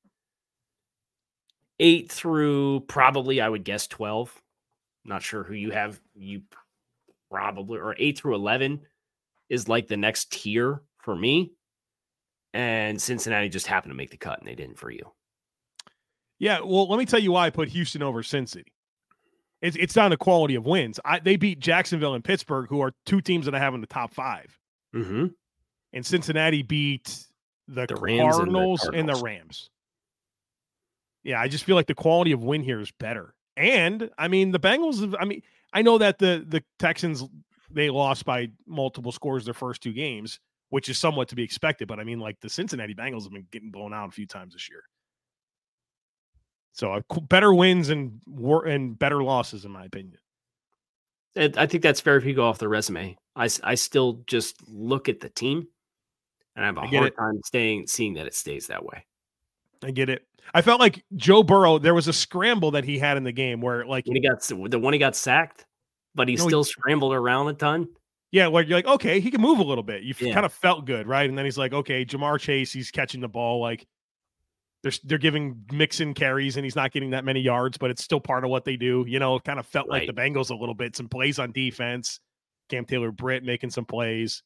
eight 1.81 2.11
through 2.11 2.81
probably 2.89 3.41
I 3.41 3.49
would 3.49 3.65
guess 3.65 3.87
12. 3.89 4.41
Not 5.05 5.23
sure 5.23 5.43
who 5.43 5.55
you 5.55 5.73
have. 5.73 6.01
You 6.15 6.43
probably 7.31 7.81
or 7.81 7.97
eight 7.99 8.19
through 8.19 8.37
eleven 8.37 8.83
is 9.49 9.69
like 9.69 9.89
the 9.89 9.97
next 9.97 10.33
tier 10.33 10.83
for 10.99 11.15
me. 11.15 11.53
And 12.55 13.03
Cincinnati 13.03 13.49
just 13.51 13.67
happened 13.67 13.91
to 13.91 13.97
make 13.97 14.11
the 14.11 14.17
cut 14.17 14.39
and 14.39 14.49
they 14.49 14.55
didn't 14.55 14.79
for 14.79 14.91
you. 14.91 15.13
Yeah, 16.39 16.61
well, 16.61 16.89
let 16.89 16.99
me 16.99 17.05
tell 17.05 17.19
you 17.21 17.33
why 17.33 17.47
I 17.47 17.51
put 17.51 17.69
Houston 17.69 18.03
over 18.03 18.23
Cincy. 18.23 18.63
It's 19.61 19.77
it's 19.77 19.93
down 19.95 20.11
to 20.13 20.17
quality 20.17 20.55
of 20.55 20.65
wins. 20.67 21.01
I, 21.05 21.19
they 21.19 21.37
beat 21.37 21.59
Jacksonville 21.59 22.15
and 22.15 22.23
Pittsburgh, 22.23 22.67
who 22.69 22.81
are 22.81 22.93
two 23.07 23.21
teams 23.21 23.47
that 23.47 23.55
I 23.55 23.59
have 23.59 23.75
in 23.75 23.81
the 23.81 23.87
top 23.87 24.15
five, 24.15 24.57
Mm-hmm. 24.95 25.27
and 25.93 26.07
Cincinnati 26.07 26.63
beat 26.63 27.27
the, 27.67 27.87
The 27.87 27.97
Rams 27.97 28.37
and 28.39 28.49
the 28.49 28.53
Cardinals 28.53 28.89
and 28.93 29.09
the, 29.09 29.15
Rams. 29.17 29.71
Yeah, 31.25 31.41
I 31.41 31.49
just 31.49 31.65
feel 31.65 31.75
like 31.77 31.87
the 31.87 31.95
quality 31.95 32.33
of 32.33 32.45
win 32.45 32.63
here 32.63 32.81
is 32.81 32.93
better. 32.93 33.35
And 33.57 34.11
I 34.19 34.29
mean, 34.29 34.53
the 34.53 34.61
Bengals. 34.61 35.15
I 35.19 35.25
mean, 35.25 35.43
I 35.73 35.83
know 35.83 35.99
that 35.99 36.19
the 36.19 36.45
the 36.47 36.63
Texans 36.79 37.25
they 37.71 37.91
lost 37.91 38.25
by 38.25 38.51
multiple 38.67 39.11
scores 39.13 39.45
their 39.47 39.55
first 39.55 39.83
two 39.83 39.93
games, 39.93 40.39
which 40.75 40.89
is 40.89 40.99
somewhat 40.99 41.29
to 41.29 41.37
be 41.37 41.43
expected. 41.45 41.87
But 41.87 42.01
I 42.01 42.05
mean, 42.05 42.19
like 42.19 42.41
the 42.41 42.49
Cincinnati 42.49 42.97
Bengals 42.97 43.23
have 43.23 43.33
been 43.33 43.47
getting 43.53 43.71
blown 43.71 43.95
out 43.95 44.09
a 44.09 44.11
few 44.11 44.27
times 44.27 44.55
this 44.55 44.69
year. 44.69 44.83
So 46.73 46.95
uh, 46.95 47.21
better 47.29 47.55
wins 47.55 47.91
and 47.91 48.21
and 48.67 48.99
better 48.99 49.23
losses, 49.23 49.65
in 49.65 49.71
my 49.71 49.85
opinion. 49.85 50.19
I 51.37 51.67
think 51.67 51.85
that's 51.85 52.01
fair 52.01 52.17
if 52.17 52.25
you 52.25 52.35
go 52.35 52.45
off 52.45 52.59
the 52.59 52.67
resume. 52.69 53.17
I, 53.37 53.49
I 53.63 53.77
still 53.77 54.25
just 54.27 54.69
look 54.69 55.09
at 55.09 55.21
the 55.21 55.29
team 55.29 55.69
and 56.57 56.65
I 56.65 56.67
have 56.67 56.77
a 56.77 56.81
I 56.81 56.87
hard 56.87 57.07
it. 57.07 57.17
time 57.17 57.41
staying 57.45 57.87
seeing 57.87 58.15
that 58.15 58.27
it 58.27 58.35
stays 58.35 58.67
that 58.67 58.85
way. 58.85 59.07
I 59.85 59.93
get 59.93 60.09
it. 60.09 60.27
I 60.55 60.63
felt 60.63 60.81
like 60.81 61.05
Joe 61.15 61.45
Burrow. 61.45 61.79
There 61.79 61.95
was 61.95 62.09
a 62.09 62.13
scramble 62.13 62.73
that 62.73 62.83
he 62.85 62.99
had 62.99 63.17
in 63.17 63.23
the 63.23 63.31
game 63.33 63.61
where, 63.61 63.87
like, 63.87 64.07
When 64.07 64.17
he 64.17 64.23
got 64.29 64.43
the 64.43 64.79
one 64.81 64.93
he 64.93 64.99
got 64.99 65.15
sacked, 65.15 65.67
but 66.17 66.27
he 66.27 66.35
No, 66.35 66.43
he- 66.43 66.49
still 66.49 66.65
scrambled 66.65 67.15
around 67.15 67.47
a 67.47 67.55
ton. 67.55 67.87
Yeah, 68.35 68.49
like 68.49 68.67
you're 68.67 68.77
like, 68.79 68.87
okay, 68.87 69.21
he 69.21 69.31
can 69.31 69.41
move 69.41 69.61
a 69.61 69.63
little 69.63 69.85
bit. 69.85 70.03
You 70.03 70.13
Yeah. 70.19 70.35
kind 70.35 70.45
of 70.45 70.53
felt 70.53 70.87
good, 70.87 71.07
right? 71.07 71.29
And 71.29 71.39
then 71.39 71.45
he's 71.45 71.57
like, 71.57 71.73
okay, 71.73 72.05
Ja'Marr 72.05 72.41
Chase, 72.41 72.73
he's 72.73 72.91
catching 72.91 73.21
the 73.21 73.29
ball. 73.29 73.61
Like, 73.61 73.87
they're 74.83 74.91
they're 75.05 75.19
giving 75.19 75.65
Mixon 75.73 76.15
carries, 76.15 76.57
and 76.57 76.65
he's 76.67 76.75
not 76.75 76.91
getting 76.91 77.11
that 77.11 77.25
many 77.25 77.39
yards, 77.39 77.79
but 77.79 77.93
it's 77.93 78.03
still 78.03 78.19
part 78.19 78.43
of 78.43 78.51
what 78.51 78.65
they 78.65 78.75
do. 78.77 79.05
You 79.07 79.21
know, 79.21 79.37
it 79.37 79.45
kind 79.45 79.61
of 79.61 79.67
felt 79.67 79.89
like 79.89 80.09
the 80.09 80.13
Bengals 80.13 80.51
a 80.51 80.57
little 80.57 80.75
bit. 80.75 80.97
Some 80.97 81.09
plays 81.09 81.39
on 81.39 81.53
defense. 81.53 82.19
Cam 82.71 82.85
Taylor 82.85 83.13
Britt 83.13 83.45
making 83.45 83.71
some 83.71 83.85
plays. 83.85 84.43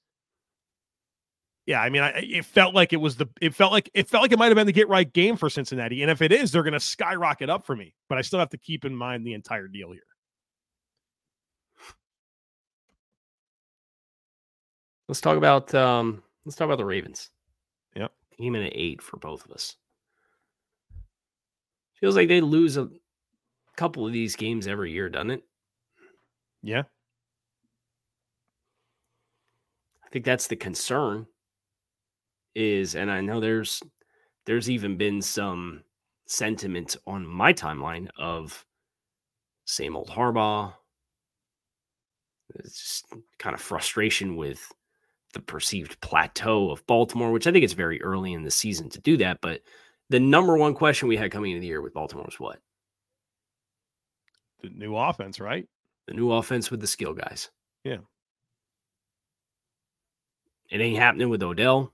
Yeah, 1.65 1.81
I 1.81 1.89
mean, 1.89 2.03
I, 2.03 2.11
it 2.19 2.45
felt 2.45 2.75
like 2.75 2.93
it 2.93 2.99
was 2.99 3.17
the. 3.17 3.27
It 3.41 3.55
felt 3.55 3.73
like 3.73 3.89
it 3.95 4.07
felt 4.07 4.21
like 4.21 4.33
it 4.33 4.39
might 4.39 4.49
have 4.49 4.57
been 4.57 4.67
the 4.67 4.73
get 4.75 4.91
right 4.91 5.11
game 5.11 5.39
for 5.39 5.49
Cincinnati, 5.49 6.03
and 6.03 6.11
if 6.11 6.21
it 6.21 6.31
is, 6.31 6.53
they're 6.53 6.63
going 6.63 6.75
to 6.75 6.81
skyrocket 6.81 7.49
up 7.49 7.65
for 7.65 7.75
me. 7.75 7.95
But 8.11 8.19
I 8.19 8.21
still 8.21 8.39
have 8.39 8.51
to 8.51 8.59
keep 8.59 8.85
in 8.85 8.95
mind 8.95 9.27
the 9.27 9.33
entire 9.33 9.67
deal 9.67 9.93
here. 9.93 10.03
Let's 15.09 15.21
talk 15.23 15.37
about 15.39 15.75
um 15.75 16.23
let's 16.45 16.57
talk 16.57 16.67
about 16.67 16.79
the 16.79 16.85
Ravens. 16.85 17.31
Yep. 17.97 18.13
Came 18.37 18.55
in 18.55 18.63
at 18.63 18.73
eight 18.75 19.03
for 19.03 19.17
both 19.17 19.45
of 19.45 19.53
us. 19.53 19.77
Feels 21.95 22.15
like 22.15 22.29
they 22.29 22.41
lose 22.41 22.77
a 22.77 22.89
couple 23.77 24.07
of 24.07 24.13
these 24.13 24.37
games 24.37 24.69
every 24.69 24.93
year, 24.93 25.09
doesn't 25.09 25.31
it? 25.31 25.43
Yeah, 26.63 26.83
I 30.05 30.09
think 30.11 30.25
that's 30.25 30.47
the 30.47 30.57
concern. 30.57 31.27
Is 32.55 32.95
and 32.97 33.11
I 33.11 33.21
know 33.21 33.41
there's 33.41 33.83
there's 34.47 34.71
even 34.71 34.97
been 34.97 35.23
some 35.23 35.85
sentiment 36.27 36.97
on 37.07 37.27
my 37.27 37.53
timeline 37.53 38.09
of 38.19 38.65
same 39.67 39.97
old 39.97 40.09
Harbaugh. 40.09 40.75
It's 42.55 42.81
just 42.81 43.07
kind 43.39 43.55
of 43.55 43.61
frustration 43.61 44.35
with 44.37 44.73
the 45.39 45.43
perceived 45.43 46.01
plateau 46.01 46.71
of 46.71 46.87
Baltimore, 46.87 47.33
which 47.33 47.47
I 47.47 47.53
think 47.53 47.65
it's 47.65 47.73
very 47.73 48.03
early 48.03 48.33
in 48.33 48.43
the 48.43 48.51
season 48.51 48.91
to 48.91 49.01
do 49.01 49.17
that. 49.19 49.41
But 49.41 49.63
the 50.11 50.21
number 50.21 50.57
one 50.57 50.75
question 50.75 51.09
we 51.09 51.17
had 51.17 51.31
coming 51.31 51.53
into 51.53 51.61
the 51.61 51.67
year 51.67 51.81
with 51.81 51.95
Baltimore 51.95 52.27
was 52.27 52.39
what? 52.39 52.59
the 54.63 54.71
new 54.71 54.97
offense, 54.97 55.41
right? 55.41 55.67
The 56.07 56.15
new 56.15 56.33
offense 56.33 56.71
with 56.71 56.81
the 56.81 56.87
skill 56.87 57.15
guys. 57.15 57.51
Yeah. 57.85 57.99
It 60.71 60.81
ain't 60.81 60.99
happening 60.99 61.29
with 61.29 61.43
Odell. 61.43 61.93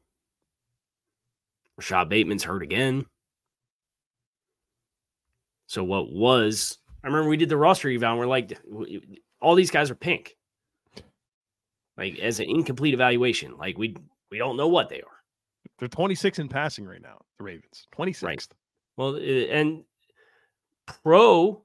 Rashod 1.76 2.08
Bateman's 2.08 2.44
hurt 2.44 2.62
again. 2.62 3.06
So 5.66 5.82
what 5.82 6.12
was 6.12 6.78
I 7.02 7.08
remember 7.08 7.28
we 7.28 7.36
did 7.36 7.48
the 7.48 7.56
roster 7.56 7.90
eval 7.90 8.10
and 8.10 8.18
we're 8.18 8.26
like 8.26 8.58
all 9.40 9.54
these 9.54 9.70
guys 9.70 9.90
are 9.90 9.96
pink. 9.96 10.36
Like 11.96 12.18
as 12.18 12.40
an 12.40 12.46
incomplete 12.48 12.94
evaluation. 12.94 13.56
Like 13.56 13.78
we 13.78 13.96
we 14.30 14.38
don't 14.38 14.56
know 14.56 14.68
what 14.68 14.88
they 14.88 15.00
are. 15.00 15.22
They're 15.78 15.88
26 15.88 16.38
in 16.40 16.48
passing 16.48 16.84
right 16.86 17.00
now. 17.02 17.20
The 17.38 17.44
Ravens, 17.44 17.86
26th. 17.96 18.48
Well, 18.96 19.16
uh, 19.16 19.18
and 19.18 19.84
pro 20.86 21.62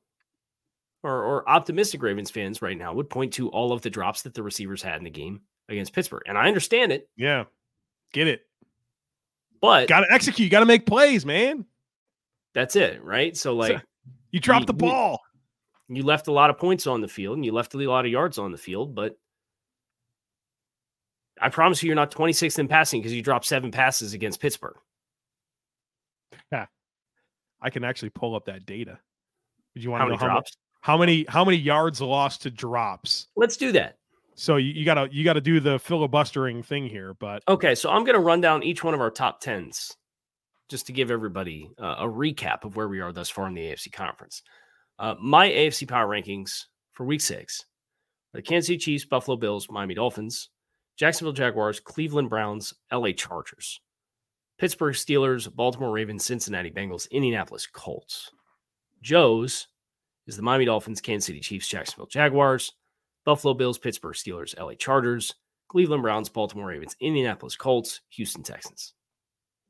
or, 1.04 1.24
or 1.24 1.50
optimistic 1.50 2.02
Ravens 2.02 2.30
fans 2.32 2.62
right 2.62 2.78
now 2.78 2.94
would 2.94 3.10
point 3.10 3.34
to 3.34 3.50
all 3.50 3.72
of 3.72 3.82
the 3.82 3.90
drops 3.90 4.22
that 4.24 4.34
the 4.34 4.44
receivers 4.44 4.82
had 4.82 4.98
in 4.98 5.04
the 5.04 5.10
game 5.10 5.42
against 5.70 5.94
Pittsburgh. 5.94 6.24
And 6.26 6.38
I 6.38 6.48
understand 6.48 6.92
it, 6.92 7.10
Yeah, 7.16 7.46
get 8.12 8.28
it. 8.28 8.42
but 9.62 9.88
Got 9.88 10.02
to 10.02 10.12
execute. 10.12 10.46
You 10.46 10.50
got 10.50 10.60
to 10.62 10.66
make 10.66 10.86
plays, 10.86 11.26
man. 11.26 11.66
that's 12.54 12.76
it, 12.76 13.04
right? 13.04 13.36
So 13.38 13.56
like 13.56 13.82
You 14.32 14.40
dropped 14.40 14.64
You- 14.70 14.74
the 14.78 14.86
you- 14.86 14.92
ball. 14.92 15.22
you 15.88 16.04
left 16.04 16.28
a 16.28 16.32
lot 16.32 16.50
of 16.50 16.58
points 16.58 16.86
on 16.88 17.02
the 17.02 17.08
field 17.08 17.38
and 17.38 17.46
you 17.46 17.52
left 17.52 17.74
a 17.76 17.78
lot 17.78 18.06
of 18.06 18.12
yards 18.12 18.38
on 18.38 18.52
the 18.52 18.58
field, 18.58 18.94
but 18.96 19.18
I 21.42 21.50
promise 21.50 21.82
you 21.82 21.88
you're 21.88 21.96
not 21.96 22.12
26th 22.12 22.60
in 22.60 22.68
passing 22.68 23.02
because 23.02 23.14
you 23.14 23.22
dropped 23.22 23.46
seven 23.46 23.72
passes 23.72 24.14
against 24.14 24.42
Pittsburgh. 24.42 24.76
Yeah, 26.52 26.66
I 27.62 27.70
can 27.70 27.84
actually 27.84 28.10
pull 28.10 28.36
up 28.36 28.46
that 28.46 28.66
data. 28.66 29.00
Would 29.76 29.84
you 29.84 29.92
want 29.92 30.02
How 30.02 30.06
to 30.06 30.12
know 30.12 30.18
many 30.18 30.28
how, 30.28 30.34
drops? 30.36 30.58
how 30.82 30.98
many 30.98 31.26
how 31.28 31.46
many 31.46 31.58
yards 31.58 32.02
lost 32.02 32.42
to 32.44 32.52
drops? 32.52 33.28
Let's 33.36 33.58
do 33.58 33.72
that. 33.74 33.98
So 34.36 34.56
you, 34.56 34.72
you 34.72 34.86
gotta 34.86 35.10
you 35.12 35.24
gotta 35.24 35.42
do 35.42 35.60
the 35.60 35.80
filibustering 35.80 36.64
thing 36.64 36.88
here, 36.88 37.14
but 37.14 37.44
Okay, 37.48 37.76
so 37.76 37.90
I'm 37.90 38.04
going 38.04 38.16
to 38.16 38.22
run 38.22 38.40
down 38.42 38.64
each 38.64 38.84
one 38.84 38.94
of 38.94 39.02
our 39.02 39.12
top 39.12 39.42
tens 39.42 39.96
just 40.70 40.88
to 40.88 40.94
give 40.94 41.12
everybody 41.12 41.70
uh, 41.78 41.96
a 42.00 42.06
recap 42.08 42.64
of 42.64 42.76
where 42.76 42.88
we 42.88 43.02
are 43.02 43.12
thus 43.12 43.30
far 43.30 43.48
in 43.48 43.54
the 43.54 43.62
AFC 43.62 43.92
conference. 43.92 44.44
Uh, 44.98 45.16
my 45.22 45.50
AFC 45.50 45.88
power 45.88 46.08
rankings 46.08 46.66
for 46.94 47.06
week 47.06 47.22
six 47.22 47.66
the 48.34 48.42
Kansas 48.42 48.68
City 48.68 48.78
Chiefs, 48.78 49.06
Buffalo 49.06 49.36
Bills, 49.36 49.68
Miami 49.70 49.96
Dolphins, 49.96 50.50
Jacksonville 51.00 51.32
Jaguars, 51.34 51.80
Cleveland 51.80 52.30
Browns, 52.30 52.74
LA 52.92 53.12
Chargers, 53.14 53.80
Pittsburgh 54.58 54.94
Steelers, 54.96 55.54
Baltimore 55.56 55.92
Ravens, 55.92 56.26
Cincinnati 56.26 56.70
Bengals, 56.70 57.10
Indianapolis 57.10 57.66
Colts. 57.68 58.32
Joe's 59.02 59.68
is 60.28 60.36
the 60.36 60.42
Miami 60.42 60.66
Dolphins, 60.66 61.00
Kansas 61.02 61.26
City 61.28 61.40
Chiefs, 61.40 61.68
Jacksonville 61.70 62.08
Jaguars, 62.08 62.74
Buffalo 63.26 63.54
Bills, 63.54 63.78
Pittsburgh 63.78 64.16
Steelers, 64.16 64.58
LA 64.60 64.74
Chargers, 64.74 65.34
Cleveland 65.70 66.04
Browns, 66.04 66.28
Baltimore 66.30 66.68
Ravens, 66.68 66.96
Indianapolis 67.00 67.56
Colts, 67.56 68.02
Houston 68.10 68.44
Texans. 68.44 68.94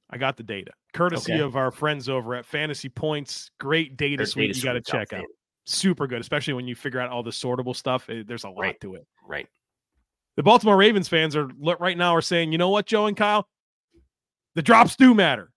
I 0.10 0.18
got 0.18 0.38
the 0.38 0.44
data. 0.44 0.72
Courtesy 0.94 1.34
Okay. 1.34 1.42
of 1.44 1.56
our 1.56 1.70
friends 1.70 2.10
over 2.10 2.34
at 2.34 2.46
Fantasy 2.46 2.90
Points. 2.90 3.52
Great 3.60 3.96
data 3.96 4.18
Their 4.18 4.26
suite. 4.26 4.48
data 4.54 4.58
you 4.58 4.64
got 4.64 4.74
to 4.74 4.82
check 4.82 5.14
out. 5.14 5.26
Super 5.68 6.08
good, 6.08 6.20
especially 6.22 6.56
when 6.56 6.68
you 6.68 6.74
figure 6.76 7.00
out 7.00 7.12
all 7.12 7.22
the 7.22 7.30
sortable 7.30 7.76
stuff. 7.76 8.10
eh, 8.10 8.24
There's 8.26 8.44
a 8.46 8.50
lot 8.50 8.62
Right. 8.62 8.82
to 8.82 8.96
it. 8.96 9.06
Right. 9.24 9.48
The 10.40 10.44
Baltimore 10.44 10.78
Ravens 10.78 11.10
fans 11.10 11.36
are 11.36 11.50
right 11.82 11.98
now 11.98 12.16
are 12.16 12.22
saying, 12.22 12.54
you 12.54 12.58
know 12.58 12.70
what, 12.70 12.86
Joe 12.86 13.08
and 13.08 13.18
Kyle, 13.18 13.46
the 14.56 14.62
drops 14.62 14.96
do 14.96 15.14
matter. 15.14 15.52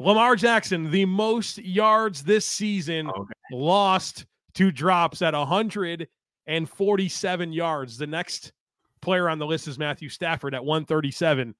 Lamar 0.00 0.34
Jackson, 0.34 0.90
the 0.90 1.04
most 1.04 1.58
yards 1.58 2.22
this 2.22 2.46
season, 2.46 3.10
oh, 3.14 3.20
Okay. 3.20 3.32
lost 3.52 4.24
to 4.54 4.72
drops 4.72 5.20
at 5.20 5.34
147 5.34 7.52
yards. 7.52 7.98
The 7.98 8.06
next 8.06 8.54
player 9.02 9.28
on 9.28 9.38
the 9.38 9.44
list 9.44 9.68
is 9.68 9.78
Matthew 9.78 10.08
Stafford 10.08 10.54
at 10.54 10.64
137. 10.64 11.54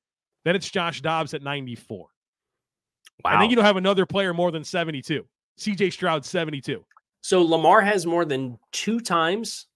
Then 0.47 0.57
it's 0.57 0.71
Josh 0.71 1.03
Dobbs 1.03 1.35
at 1.35 1.43
94. 1.43 2.07
Wow. 3.23 3.31
I 3.31 3.39
think 3.41 3.51
you 3.51 3.57
don't 3.57 3.67
have 3.67 3.77
another 3.77 4.07
player 4.07 4.33
more 4.33 4.51
than 4.51 4.65
72. 4.65 5.23
CJ 5.61 5.93
Stroud 5.93 6.25
72. 6.25 6.83
so 7.21 7.43
Lamar 7.43 7.83
has 7.83 8.07
more 8.07 8.25
than 8.25 8.59
two 8.73 9.01
times 9.01 9.67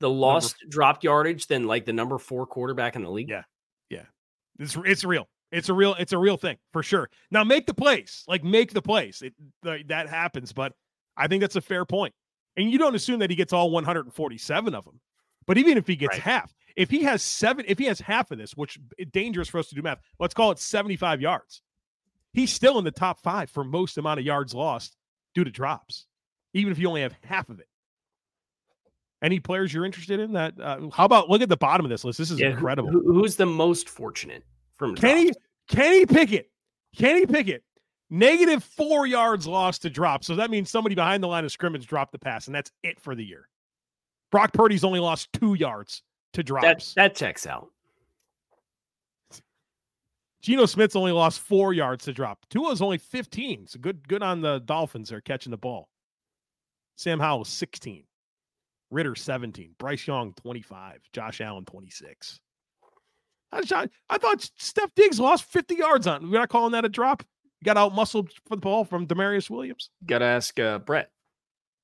the 0.00 0.10
lost 0.10 0.56
dropped 0.68 1.04
yardage 1.04 1.46
than 1.46 1.66
like 1.66 1.84
the 1.84 1.92
number 1.92 2.18
four 2.18 2.46
quarterback 2.46 2.96
in 2.96 3.02
the 3.02 3.10
league. 3.10 3.28
Yeah. 3.30 3.42
Yeah, 3.88 4.04
it's 4.58 4.76
it's 4.84 5.04
real. 5.04 5.28
It's 5.52 5.68
a 5.68 5.74
real 5.74 5.94
it's 5.98 6.12
a 6.12 6.18
real 6.18 6.36
thing 6.36 6.56
for 6.72 6.82
sure. 6.82 7.10
Now 7.30 7.44
make 7.44 7.66
the 7.66 7.74
plays. 7.74 8.24
Like 8.28 8.44
make 8.44 8.72
the 8.72 8.82
plays. 8.82 9.20
It 9.22 9.34
th- 9.64 9.86
that 9.88 10.08
happens, 10.08 10.52
but 10.52 10.72
I 11.16 11.26
think 11.26 11.40
that's 11.40 11.56
a 11.56 11.60
fair 11.60 11.84
point. 11.84 12.14
And 12.56 12.70
you 12.70 12.78
don't 12.78 12.94
assume 12.94 13.18
that 13.20 13.30
he 13.30 13.36
gets 13.36 13.52
all 13.52 13.70
147 13.70 14.74
of 14.74 14.84
them. 14.84 15.00
But 15.46 15.58
even 15.58 15.76
if 15.78 15.86
he 15.86 15.96
gets 15.96 16.14
Right. 16.14 16.22
half, 16.22 16.54
if 16.76 16.90
he 16.90 17.02
has 17.02 17.22
seven, 17.22 17.64
if 17.66 17.78
he 17.78 17.86
has 17.86 17.98
half 18.00 18.30
of 18.30 18.38
this, 18.38 18.52
which 18.52 18.78
is 18.98 19.08
dangerous 19.10 19.48
for 19.48 19.58
us 19.58 19.68
to 19.68 19.74
do 19.74 19.82
math, 19.82 20.00
let's 20.20 20.34
call 20.34 20.50
it 20.52 20.58
75 20.58 21.20
yards. 21.20 21.62
He's 22.32 22.52
still 22.52 22.78
in 22.78 22.84
the 22.84 22.90
top 22.92 23.20
five 23.20 23.50
for 23.50 23.64
most 23.64 23.98
amount 23.98 24.20
of 24.20 24.26
yards 24.26 24.54
lost 24.54 24.96
due 25.34 25.42
to 25.42 25.50
drops, 25.50 26.06
even 26.54 26.70
if 26.70 26.78
you 26.78 26.86
only 26.88 27.02
have 27.02 27.14
half 27.24 27.48
of 27.48 27.58
it. 27.58 27.66
Any 29.22 29.38
players 29.38 29.72
you're 29.74 29.84
interested 29.84 30.18
in 30.20 30.32
that? 30.32 30.54
Uh, 30.58 30.88
how 30.92 31.04
about 31.04 31.28
look 31.28 31.42
at 31.42 31.48
the 31.50 31.56
bottom 31.56 31.84
of 31.84 31.90
this 31.90 32.04
list? 32.04 32.18
This 32.18 32.30
is 32.30 32.40
Yeah, 32.40 32.48
incredible. 32.50 32.90
who- 32.90 33.12
who's 33.12 33.36
the 33.36 33.46
most 33.46 33.88
fortunate 33.88 34.44
from 34.76 34.94
Kenny? 34.94 35.30
Kenny 35.68 36.06
Pickett. 36.06 36.50
Kenny 36.96 37.26
Pickett. 37.26 37.62
Negative 38.08 38.64
four 38.64 39.06
yards 39.06 39.46
lost 39.46 39.82
to 39.82 39.90
drop. 39.90 40.24
So 40.24 40.34
that 40.36 40.50
means 40.50 40.70
somebody 40.70 40.94
behind 40.94 41.22
the 41.22 41.28
line 41.28 41.44
of 41.44 41.52
scrimmage 41.52 41.86
dropped 41.86 42.12
the 42.12 42.18
pass, 42.18 42.46
and 42.46 42.54
that's 42.54 42.72
it 42.82 42.98
for 42.98 43.14
the 43.14 43.24
year. 43.24 43.48
Brock 44.32 44.52
Purdy's 44.52 44.84
only 44.84 45.00
lost 45.00 45.32
two 45.32 45.54
yards 45.54 46.02
to 46.32 46.38
That 46.42 46.44
drops. 46.46 46.94
that 46.94 47.14
checks 47.14 47.46
out. 47.46 47.68
Geno 50.40 50.64
Smith's 50.64 50.96
only 50.96 51.12
lost 51.12 51.40
four 51.40 51.74
yards 51.74 52.06
to 52.06 52.12
drop. 52.14 52.46
Tua's 52.48 52.80
only 52.80 52.96
15. 52.98 53.66
So 53.66 53.78
good, 53.78 54.08
good 54.08 54.22
on 54.22 54.40
the 54.40 54.58
Dolphins 54.60 55.10
there 55.10 55.20
catching 55.20 55.50
the 55.50 55.58
ball. 55.58 55.90
Sam 56.96 57.20
Howell 57.20 57.44
16. 57.44 58.04
Ridder 58.90 59.14
17. 59.14 59.74
Bryce 59.78 60.06
Young 60.06 60.32
25. 60.34 61.00
Josh 61.12 61.40
Allen 61.40 61.64
26. 61.64 62.40
I, 63.52 63.62
thought- 63.62 63.90
I 64.08 64.18
thought 64.18 64.50
Steph 64.56 64.94
Diggs 64.94 65.18
lost 65.20 65.44
50 65.44 65.74
yards 65.76 66.06
on. 66.06 66.30
We're 66.30 66.38
not 66.38 66.48
calling 66.48 66.72
that 66.72 66.84
a 66.84 66.88
drop. 66.88 67.22
Got 67.64 67.76
out 67.76 67.94
muscled 67.94 68.30
for 68.48 68.56
the 68.56 68.60
ball 68.60 68.84
from 68.84 69.06
Demarius 69.06 69.50
Williams. 69.50 69.90
Got 70.06 70.18
to 70.18 70.24
ask 70.24 70.58
uh, 70.58 70.78
Brett. 70.78 71.10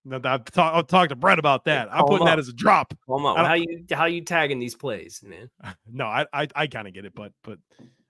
No, 0.07 0.21
I've, 0.25 0.45
talk, 0.45 0.73
I'll 0.75 0.85
talk 0.85 1.09
to 1.09 1.17
Brett 1.17 1.39
about 1.41 1.65
that. 1.65 1.89
I'm 1.93 2.05
putting 2.07 2.27
that 2.27 2.39
as 2.39 2.49
a 2.49 2.53
drop. 2.53 2.95
How 3.09 3.55
you 3.55 3.85
how 3.91 4.05
you 4.05 4.21
tagging 4.23 4.61
these 4.61 4.77
plays, 4.77 5.21
man? 5.27 5.51
No, 5.93 6.07
I 6.07 6.25
I, 6.33 6.47
I 6.55 6.67
kind 6.69 6.87
of 6.87 6.95
get 6.95 7.05
it, 7.05 7.13
but 7.15 7.33
but 7.43 7.59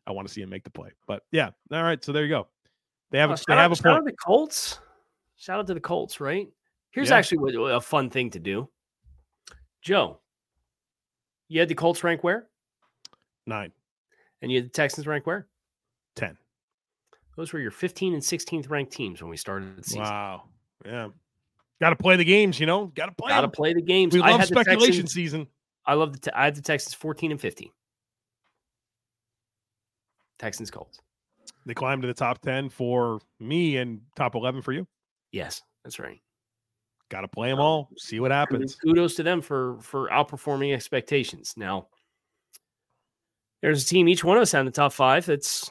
I 0.06 0.12
want 0.12 0.28
to 0.28 0.35
see 0.35 0.42
him 0.42 0.50
make 0.50 0.62
the 0.62 0.70
play. 0.70 0.90
But 1.06 1.22
yeah, 1.32 1.50
all 1.72 1.82
right. 1.82 2.04
So 2.04 2.12
there 2.12 2.22
you 2.24 2.28
go. 2.28 2.48
They 3.11 3.18
have 3.18 3.30
a, 3.30 3.37
shout 3.38 3.46
they 3.48 3.54
out- 3.54 3.59
have 3.61 3.72
a 3.72 3.76
shout 3.76 3.96
out 3.96 3.98
to 4.00 4.11
the 4.11 4.16
Colts. 4.16 4.78
Shout 5.37 5.59
out 5.59 5.66
to 5.68 5.74
the 5.74 5.80
Colts, 5.80 6.20
right? 6.20 6.46
Here's 6.90 7.09
Yeah. 7.09 7.16
actually 7.16 7.54
a 7.72 7.80
fun 7.80 8.11
thing 8.11 8.28
to 8.30 8.38
do. 8.38 8.68
Joe, 9.87 10.18
you 11.49 11.61
had 11.61 11.68
the 11.68 11.75
Colts 11.77 12.03
rank 12.03 12.25
where? 12.25 12.49
Nine, 13.46 13.70
And 14.42 14.51
you 14.51 14.59
had 14.59 14.64
the 14.66 14.70
Texans 14.72 15.07
rank 15.07 15.29
where? 15.29 15.46
10. 16.16 16.37
Those 17.37 17.53
were 17.53 17.61
your 17.61 17.70
15 17.70 18.12
and 18.12 18.20
16th 18.20 18.68
ranked 18.68 18.90
teams 18.92 19.22
when 19.22 19.31
we 19.31 19.37
started 19.37 19.77
the 19.77 19.85
season. 19.85 20.03
Wow. 20.03 20.42
Yeah. 20.85 21.11
Got 21.81 21.90
to 21.90 21.96
play 21.96 22.16
the 22.16 22.25
games, 22.25 22.59
you 22.59 22.66
know. 22.66 22.87
Got 22.96 23.07
to 23.07 23.12
play. 23.12 23.29
Got 23.29 23.42
to 23.42 23.49
play 23.49 23.75
the 23.75 23.81
games. 23.83 24.12
We 24.12 24.22
I 24.22 24.33
love 24.33 24.44
speculation 24.46 24.87
Texans- 25.03 25.12
season. 25.12 25.46
I 25.85 25.94
love 25.94 26.12
the. 26.14 26.18
Te- 26.18 26.33
I 26.35 26.46
had 26.46 26.57
the 26.57 26.62
Texans 26.62 26.94
14 26.94 27.31
and 27.31 27.40
15. 27.40 27.70
Texans 30.40 30.68
Colts. 30.72 30.99
They 31.64 31.75
climbed 31.75 32.03
to 32.03 32.09
the 32.09 32.14
top 32.14 32.40
10 32.40 32.70
for 32.70 33.20
me 33.38 33.77
and 33.77 34.01
top 34.16 34.35
11 34.35 34.62
for 34.62 34.72
you. 34.72 34.88
Yes, 35.31 35.62
that's 35.85 36.01
right. 36.01 36.20
Got 37.11 37.21
to 37.21 37.29
play 37.29 37.51
them 37.51 37.61
all. 37.61 37.88
See 37.97 38.19
what 38.19 38.33
happens. 38.33 38.75
Kudos 38.75 39.14
to 39.16 39.23
them 39.23 39.40
for 39.40 39.79
for 39.81 40.09
outperforming 40.09 40.75
expectations. 40.75 41.55
Now, 41.57 41.88
there's 43.62 43.85
a 43.85 43.87
team 43.87 44.09
each 44.09 44.25
one 44.25 44.37
of 44.37 44.42
us 44.42 44.53
had 44.53 44.61
in 44.61 44.66
the 44.66 44.73
top 44.73 44.92
five 44.92 45.25
that's 45.25 45.71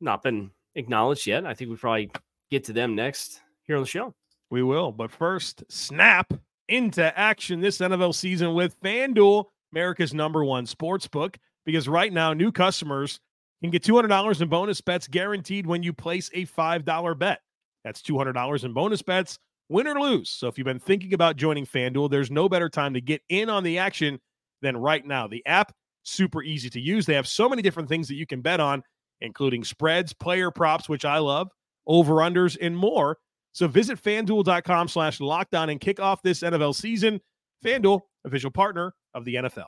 not 0.00 0.22
been 0.22 0.50
acknowledged 0.74 1.26
yet. 1.26 1.46
I 1.46 1.54
think 1.54 1.70
we 1.70 1.76
probably 1.76 2.10
get 2.50 2.64
to 2.64 2.72
them 2.72 2.94
next 2.94 3.40
here 3.62 3.76
on 3.76 3.82
the 3.82 3.88
show. 3.88 4.14
We 4.50 4.62
will. 4.62 4.92
But 4.92 5.10
first, 5.10 5.64
snap 5.68 6.32
into 6.68 7.16
action 7.18 7.60
this 7.60 7.78
NFL 7.78 8.14
season 8.14 8.54
with 8.54 8.78
FanDuel, 8.80 9.46
America's 9.72 10.12
number 10.12 10.44
one 10.44 10.66
sports 10.66 11.06
book. 11.06 11.38
Because 11.64 11.88
right 11.88 12.12
now, 12.12 12.32
new 12.32 12.50
customers 12.50 13.20
can 13.62 13.70
get 13.70 13.84
$200 13.84 14.40
in 14.40 14.48
bonus 14.48 14.80
bets 14.80 15.06
guaranteed 15.06 15.66
when 15.66 15.82
you 15.82 15.92
place 15.92 16.28
a 16.34 16.44
$5 16.44 17.18
bet. 17.18 17.40
That's 17.84 18.02
$200 18.02 18.64
in 18.64 18.72
bonus 18.72 19.02
bets, 19.02 19.38
win 19.68 19.86
or 19.86 20.00
lose. 20.00 20.30
So 20.30 20.48
if 20.48 20.58
you've 20.58 20.64
been 20.64 20.78
thinking 20.78 21.14
about 21.14 21.36
joining 21.36 21.66
FanDuel, 21.66 22.10
there's 22.10 22.30
no 22.30 22.48
better 22.48 22.68
time 22.68 22.94
to 22.94 23.00
get 23.00 23.22
in 23.28 23.48
on 23.48 23.64
the 23.64 23.78
action 23.78 24.20
than 24.60 24.76
right 24.76 25.04
now. 25.04 25.26
The 25.26 25.44
app, 25.46 25.72
super 26.02 26.42
easy 26.42 26.70
to 26.70 26.80
use. 26.80 27.06
They 27.06 27.14
have 27.14 27.28
so 27.28 27.48
many 27.48 27.62
different 27.62 27.88
things 27.88 28.08
that 28.08 28.14
you 28.14 28.26
can 28.26 28.40
bet 28.40 28.60
on, 28.60 28.82
including 29.20 29.64
spreads, 29.64 30.12
player 30.12 30.50
props, 30.50 30.88
which 30.88 31.04
I 31.04 31.18
love, 31.18 31.48
over-unders, 31.86 32.56
and 32.60 32.76
more. 32.76 33.18
So 33.52 33.68
visit 33.68 34.02
fanduel.com 34.02 34.88
slash 34.88 35.18
lockdown 35.18 35.70
and 35.70 35.80
kick 35.80 36.00
off 36.00 36.22
this 36.22 36.40
NFL 36.40 36.74
season. 36.74 37.20
FanDuel, 37.64 38.00
official 38.24 38.50
partner 38.50 38.94
of 39.14 39.24
the 39.24 39.36
NFL. 39.36 39.66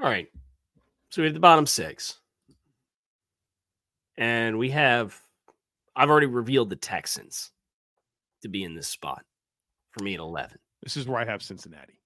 All 0.00 0.08
right. 0.08 0.28
So 1.10 1.22
we 1.22 1.26
have 1.26 1.34
the 1.34 1.40
bottom 1.40 1.66
six. 1.66 2.20
And 4.18 4.58
we 4.58 4.70
have, 4.70 5.16
I've 5.96 6.10
already 6.10 6.26
revealed 6.26 6.68
the 6.70 6.76
Texans 6.76 7.52
to 8.42 8.48
be 8.48 8.64
in 8.64 8.74
this 8.74 8.88
spot 8.88 9.24
for 9.92 10.02
me 10.02 10.14
at 10.14 10.20
11. 10.20 10.58
This 10.82 10.96
is 10.96 11.06
where 11.06 11.20
I 11.20 11.24
have 11.24 11.42
Cincinnati. 11.42 12.00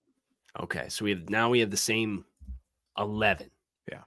Okay. 0.62 0.86
So 0.90 1.04
we 1.04 1.10
have, 1.10 1.28
now 1.30 1.48
we 1.50 1.60
have 1.60 1.70
the 1.70 1.76
same 1.76 2.24
11. 2.98 3.50
Yeah. 3.90 4.02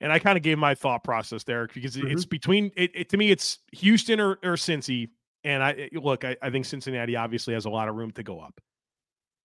And 0.00 0.12
I 0.12 0.18
kind 0.20 0.36
of 0.36 0.42
gave 0.42 0.58
my 0.58 0.74
thought 0.74 1.04
process 1.04 1.42
there 1.44 1.66
because 1.72 1.96
Mm-hmm. 1.96 2.06
it's 2.12 2.24
between 2.24 2.70
it, 2.76 2.92
it 2.94 3.08
to 3.10 3.16
me, 3.16 3.30
it's 3.32 3.58
Houston 3.72 4.20
or, 4.20 4.38
or 4.42 4.54
Cincy. 4.54 5.10
And 5.42 5.62
I 5.62 5.70
it- 5.70 5.94
look, 5.96 6.24
I, 6.24 6.36
I 6.40 6.50
think 6.50 6.64
Cincinnati 6.66 7.16
obviously 7.16 7.54
has 7.54 7.64
a 7.64 7.70
lot 7.70 7.88
of 7.88 7.96
room 7.96 8.12
to 8.12 8.22
go 8.22 8.40
up. 8.40 8.60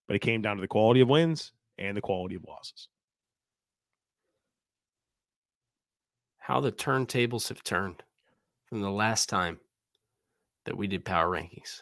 But 0.07 0.15
it 0.15 0.19
came 0.19 0.43
down 0.43 0.57
to 0.57 0.61
the 0.61 0.67
quality 0.67 1.01
of 1.01 1.09
wins 1.09 1.51
and 1.79 1.97
the 1.97 2.01
quality 2.01 2.35
of 2.35 2.43
losses. 2.47 2.87
How 6.45 6.59
the 6.59 6.71
turntables 6.71 7.47
have 7.49 7.63
turned 7.63 8.03
from 8.67 8.81
the 8.81 8.91
last 8.91 9.29
time 9.29 9.59
that 10.65 10.77
we 10.77 10.85
did 10.85 11.03
power 11.03 11.27
rankings. 11.27 11.81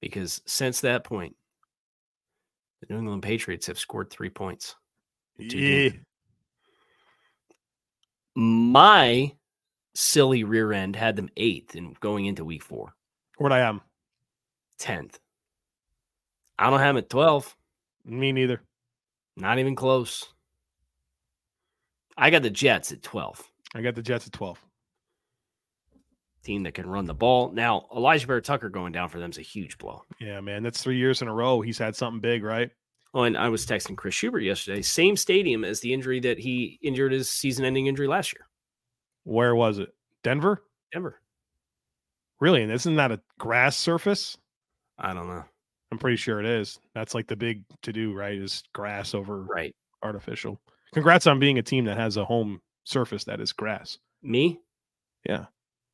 Because 0.00 0.40
since 0.46 0.80
that 0.82 1.02
point, 1.02 1.34
the 2.80 2.94
New 2.94 3.00
England 3.00 3.24
Patriots 3.24 3.66
have 3.66 3.76
scored 3.76 4.08
three 4.08 4.30
points. 4.30 4.76
in 5.36 5.48
games. 5.48 5.94
My 8.36 9.32
silly 9.96 10.44
rear 10.44 10.72
end 10.72 10.94
had 10.94 11.16
them 11.16 11.28
eighth 11.36 11.74
and 11.74 11.98
going 11.98 12.26
into 12.26 12.44
week 12.44 12.62
four, 12.62 12.94
Where'd 13.36 13.52
I 13.52 13.68
am? 13.68 13.80
10th. 14.78 15.16
I 16.56 16.70
don't 16.70 16.78
have 16.78 16.94
them 16.94 16.98
at 16.98 17.10
12. 17.10 17.56
Me 18.04 18.30
neither. 18.30 18.62
Not 19.36 19.58
even 19.58 19.74
close. 19.74 20.32
I 22.20 22.30
got 22.30 22.42
the 22.42 22.50
Jets 22.50 22.92
at 22.92 23.02
12. 23.02 23.42
I 23.74 23.80
got 23.82 23.94
the 23.94 24.02
Jets 24.02 24.26
at 24.26 24.32
12. 24.32 24.62
Team 26.42 26.62
that 26.64 26.74
can 26.74 26.86
run 26.88 27.04
the 27.06 27.14
ball. 27.14 27.50
Now, 27.52 27.86
Alijah 27.94 28.26
Vera-Tucker 28.26 28.68
going 28.70 28.92
down 28.92 29.08
for 29.08 29.18
them 29.18 29.30
is 29.30 29.38
a 29.38 29.42
huge 29.42 29.78
blow. 29.78 30.02
Yeah, 30.20 30.40
man. 30.40 30.62
That's 30.62 30.82
three 30.82 30.96
years 30.96 31.22
in 31.22 31.28
a 31.28 31.34
row. 31.34 31.60
He's 31.60 31.78
had 31.78 31.96
something 31.96 32.20
big, 32.20 32.42
right? 32.44 32.70
Oh, 33.12 33.22
and 33.24 33.36
I 33.36 33.48
was 33.48 33.66
texting 33.66 33.96
Chris 33.96 34.14
Schubert 34.14 34.42
yesterday. 34.42 34.82
Same 34.82 35.16
stadium 35.16 35.64
as 35.64 35.80
the 35.80 35.92
injury 35.92 36.20
that 36.20 36.38
he 36.38 36.78
injured 36.82 37.12
his 37.12 37.28
season 37.30 37.64
ending 37.64 37.86
injury 37.88 38.06
last 38.06 38.32
year. 38.34 38.46
Where 39.24 39.54
was 39.54 39.78
it? 39.78 39.88
Denver? 40.22 40.62
Denver. 40.92 41.20
Really? 42.40 42.62
And 42.62 42.72
isn't 42.72 42.96
that 42.96 43.12
a 43.12 43.20
grass 43.38 43.76
surface? 43.76 44.36
I 44.98 45.12
don't 45.12 45.26
know. 45.28 45.44
I'm 45.92 45.98
pretty 45.98 46.16
sure 46.16 46.38
it 46.40 46.46
is. 46.46 46.78
That's 46.94 47.14
like 47.14 47.26
the 47.26 47.36
big 47.36 47.64
to 47.82 47.92
do, 47.92 48.14
right? 48.14 48.38
Is 48.38 48.62
grass 48.72 49.14
over 49.14 49.42
Right. 49.42 49.74
artificial. 50.02 50.60
Congrats 50.92 51.26
on 51.26 51.38
being 51.38 51.58
a 51.58 51.62
team 51.62 51.84
that 51.84 51.96
has 51.96 52.16
a 52.16 52.24
home 52.24 52.60
surface 52.84 53.24
that 53.24 53.40
is 53.40 53.52
grass. 53.52 53.98
Me? 54.22 54.60
Yeah. 55.26 55.46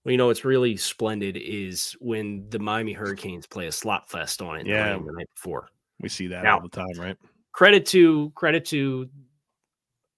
Well, 0.05 0.13
you 0.13 0.19
know 0.19 0.27
what's 0.29 0.45
really 0.45 0.77
splendid 0.77 1.37
is 1.37 1.97
when 2.01 2.49
the 2.51 2.59
Miami 2.59 2.93
Hurricanes 2.93 3.47
play 3.47 3.67
a 3.67 3.73
slot 3.73 4.09
fest 4.09 4.41
on 4.41 4.61
it 4.61 4.67
Yeah. 4.67 4.93
the 4.97 5.13
night 5.13 5.29
before. 5.35 5.69
We 6.01 6.09
see 6.09 6.27
that 6.29 6.45
Now- 6.45 6.57
all 6.57 6.63
the 6.63 6.69
time, 6.69 6.87
right? 6.99 7.17
Credit 7.53 7.85
to 7.87 8.31
credit 8.35 8.65
to 8.67 9.09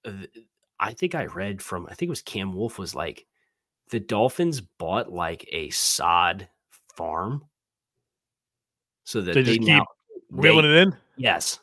uh, 0.04 0.12
I 0.80 0.92
think 0.92 1.14
I 1.14 1.26
read 1.26 1.62
from 1.62 1.86
I 1.86 1.94
think 1.94 2.08
it 2.08 2.10
was 2.10 2.22
Cam 2.22 2.52
Wolfe 2.52 2.78
was 2.78 2.94
like 2.94 3.26
the 3.90 4.00
Dolphins 4.00 4.60
bought 4.60 5.10
like 5.12 5.48
a 5.52 5.70
sod 5.70 6.48
farm 6.94 7.44
so 9.04 9.20
that 9.22 9.34
They 9.34 9.42
they, 9.42 9.46
just 9.56 9.60
keep 9.60 9.68
now 9.68 9.86
they- 10.32 10.58
it 10.58 10.64
in. 10.64 10.96
Yes. 11.16 11.60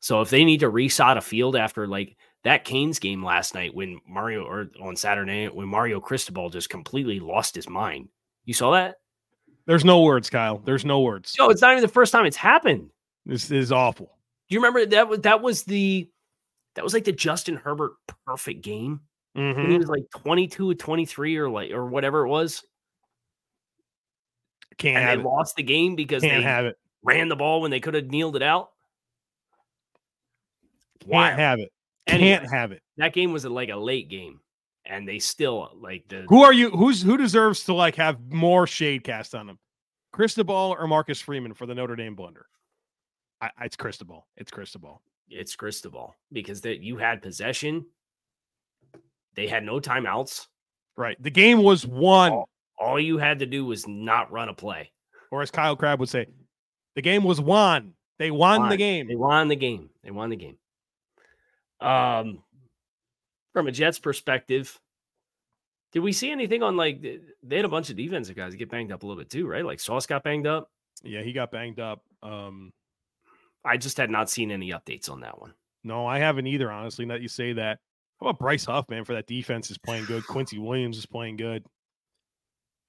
So 0.00 0.20
if 0.20 0.30
they 0.30 0.44
need 0.44 0.60
to 0.60 0.70
resod 0.70 1.16
a 1.16 1.20
field 1.20 1.56
after 1.56 1.86
like 1.86 2.16
that 2.44 2.64
Canes 2.64 2.98
game 2.98 3.24
last 3.24 3.54
night 3.54 3.74
when 3.74 4.00
Mario 4.08 4.44
or 4.44 4.68
on 4.80 4.94
Saturday 4.96 5.46
when 5.48 5.66
Mario 5.68 6.00
Cristobal 6.00 6.50
just 6.50 6.70
completely 6.70 7.18
lost 7.18 7.54
his 7.54 7.68
mind. 7.68 8.08
You 8.44 8.54
saw 8.54 8.72
that? 8.72 8.96
There's 9.66 9.84
no 9.84 10.02
words, 10.02 10.30
Kyle. 10.30 10.58
There's 10.58 10.84
no 10.84 11.00
words. 11.00 11.34
No, 11.38 11.48
it's 11.50 11.60
not 11.60 11.72
even 11.72 11.82
the 11.82 11.88
first 11.88 12.12
time 12.12 12.24
it's 12.24 12.36
happened. 12.36 12.90
This 13.24 13.50
is 13.50 13.72
awful. 13.72 14.06
Do 14.48 14.54
you 14.54 14.60
remember 14.60 14.86
that 14.86 15.08
was 15.08 15.20
that 15.20 15.42
was 15.42 15.64
the 15.64 16.08
that 16.76 16.84
was 16.84 16.94
like 16.94 17.04
the 17.04 17.10
Justin 17.12 17.56
Herbert 17.56 17.94
perfect 18.26 18.62
game? 18.62 19.00
Mhm. 19.36 19.70
he 19.70 19.76
was 19.78 19.88
like 19.88 20.04
22 20.16 20.70
or 20.70 20.74
23 20.74 21.36
or 21.36 21.50
like 21.50 21.70
or 21.72 21.86
whatever 21.86 22.24
it 22.24 22.28
was. 22.28 22.62
Can't 24.78 24.96
And 24.98 25.04
have 25.08 25.18
they 25.18 25.24
it. 25.24 25.26
lost 25.26 25.56
the 25.56 25.62
game 25.62 25.96
because 25.96 26.22
Can't 26.22 26.42
they 26.42 26.48
have 26.48 26.66
it. 26.66 26.76
ran 27.02 27.28
the 27.28 27.36
ball 27.36 27.60
when 27.60 27.70
they 27.70 27.80
could 27.80 27.94
have 27.94 28.06
kneeled 28.06 28.36
it 28.36 28.42
out. 28.42 28.70
Can't 31.10 31.38
have 31.38 31.58
it. 31.60 31.72
Anyway. 32.06 32.36
Can't 32.38 32.50
have 32.50 32.72
it. 32.72 32.82
That 32.98 33.12
game 33.12 33.32
was 33.32 33.44
a, 33.44 33.50
like 33.50 33.68
a 33.68 33.76
late 33.76 34.08
game. 34.08 34.40
And 34.88 35.08
they 35.08 35.18
still 35.18 35.70
like 35.80 36.04
the 36.08 36.24
Who 36.28 36.44
are 36.44 36.52
you? 36.52 36.70
Who's 36.70 37.02
who 37.02 37.16
deserves 37.16 37.64
to 37.64 37.74
like 37.74 37.96
have 37.96 38.20
more 38.32 38.66
shade 38.68 39.02
cast 39.02 39.34
on 39.34 39.48
them? 39.48 39.58
Cristobal 40.12 40.76
or 40.78 40.86
Marcus 40.86 41.20
Freeman 41.20 41.54
for 41.54 41.66
the 41.66 41.74
Notre 41.74 41.96
Dame 41.96 42.14
blunder? 42.14 42.46
I, 43.40 43.50
I- 43.58 43.64
it's 43.64 43.74
Cristobal. 43.76 44.26
It's 44.36 44.50
Cristobal. 44.52 45.02
it's 45.28 45.56
Cristobal 45.56 46.14
because 46.30 46.60
that 46.60 46.80
you 46.80 46.96
had 46.98 47.20
possession. 47.20 47.84
They 49.34 49.48
had 49.48 49.64
no 49.64 49.80
timeouts. 49.80 50.46
Right. 50.96 51.20
The 51.22 51.30
game 51.30 51.62
was 51.62 51.86
won, 51.86 52.44
All 52.78 52.98
you 53.00 53.18
had 53.18 53.40
to 53.40 53.46
do 53.46 53.64
was 53.66 53.86
not 53.88 54.30
run 54.32 54.48
a 54.48 54.54
play. 54.54 54.92
or 55.30 55.42
as 55.42 55.50
Kyle 55.50 55.76
Crabb 55.76 56.00
would 56.00 56.08
say, 56.08 56.26
the 56.94 57.02
game 57.02 57.24
was 57.24 57.40
won. 57.40 57.92
They 58.18 58.30
won 58.30 58.70
the 58.70 58.76
game. 58.78 59.08
They 59.08 59.16
won 59.16 59.48
the 59.48 59.56
game. 59.56 59.90
They 60.02 60.10
won 60.10 60.30
the 60.30 60.36
game. 60.36 60.56
Um, 61.80 62.42
from 63.52 63.66
a 63.66 63.72
Jets 63.72 63.98
perspective, 63.98 64.78
did 65.92 66.00
we 66.00 66.12
see 66.12 66.30
anything 66.30 66.62
on 66.62 66.76
like 66.76 67.02
they 67.42 67.56
had 67.56 67.64
a 67.64 67.68
bunch 67.68 67.90
of 67.90 67.96
defensive 67.96 68.36
guys 68.36 68.54
get 68.54 68.70
banged 68.70 68.92
up 68.92 69.02
a 69.02 69.06
little 69.06 69.20
bit 69.20 69.30
too, 69.30 69.46
right? 69.46 69.64
Like 69.64 69.80
Sauce 69.80 70.06
got 70.06 70.24
banged 70.24 70.46
up. 70.46 70.70
Yeah, 71.02 71.22
he 71.22 71.32
got 71.32 71.50
banged 71.50 71.80
up. 71.80 72.02
Um, 72.22 72.72
I 73.64 73.76
just 73.76 73.96
had 73.96 74.10
not 74.10 74.30
seen 74.30 74.50
any 74.50 74.70
updates 74.70 75.10
on 75.10 75.20
that 75.20 75.40
one. 75.40 75.54
no, 75.84 76.06
I 76.06 76.18
haven't 76.18 76.46
either. 76.46 76.70
Honestly, 76.70 77.04
now 77.04 77.14
that 77.14 77.22
you 77.22 77.28
say 77.28 77.52
that. 77.54 77.78
How 78.20 78.28
about 78.28 78.38
Bryce 78.38 78.64
Huff, 78.64 78.88
man? 78.88 79.04
For 79.04 79.12
that 79.12 79.26
defense 79.26 79.70
is 79.70 79.78
playing 79.78 80.06
good. 80.06 80.26
Quincy 80.28 80.58
Williams 80.58 80.96
is 80.98 81.06
playing 81.06 81.36
good. 81.36 81.64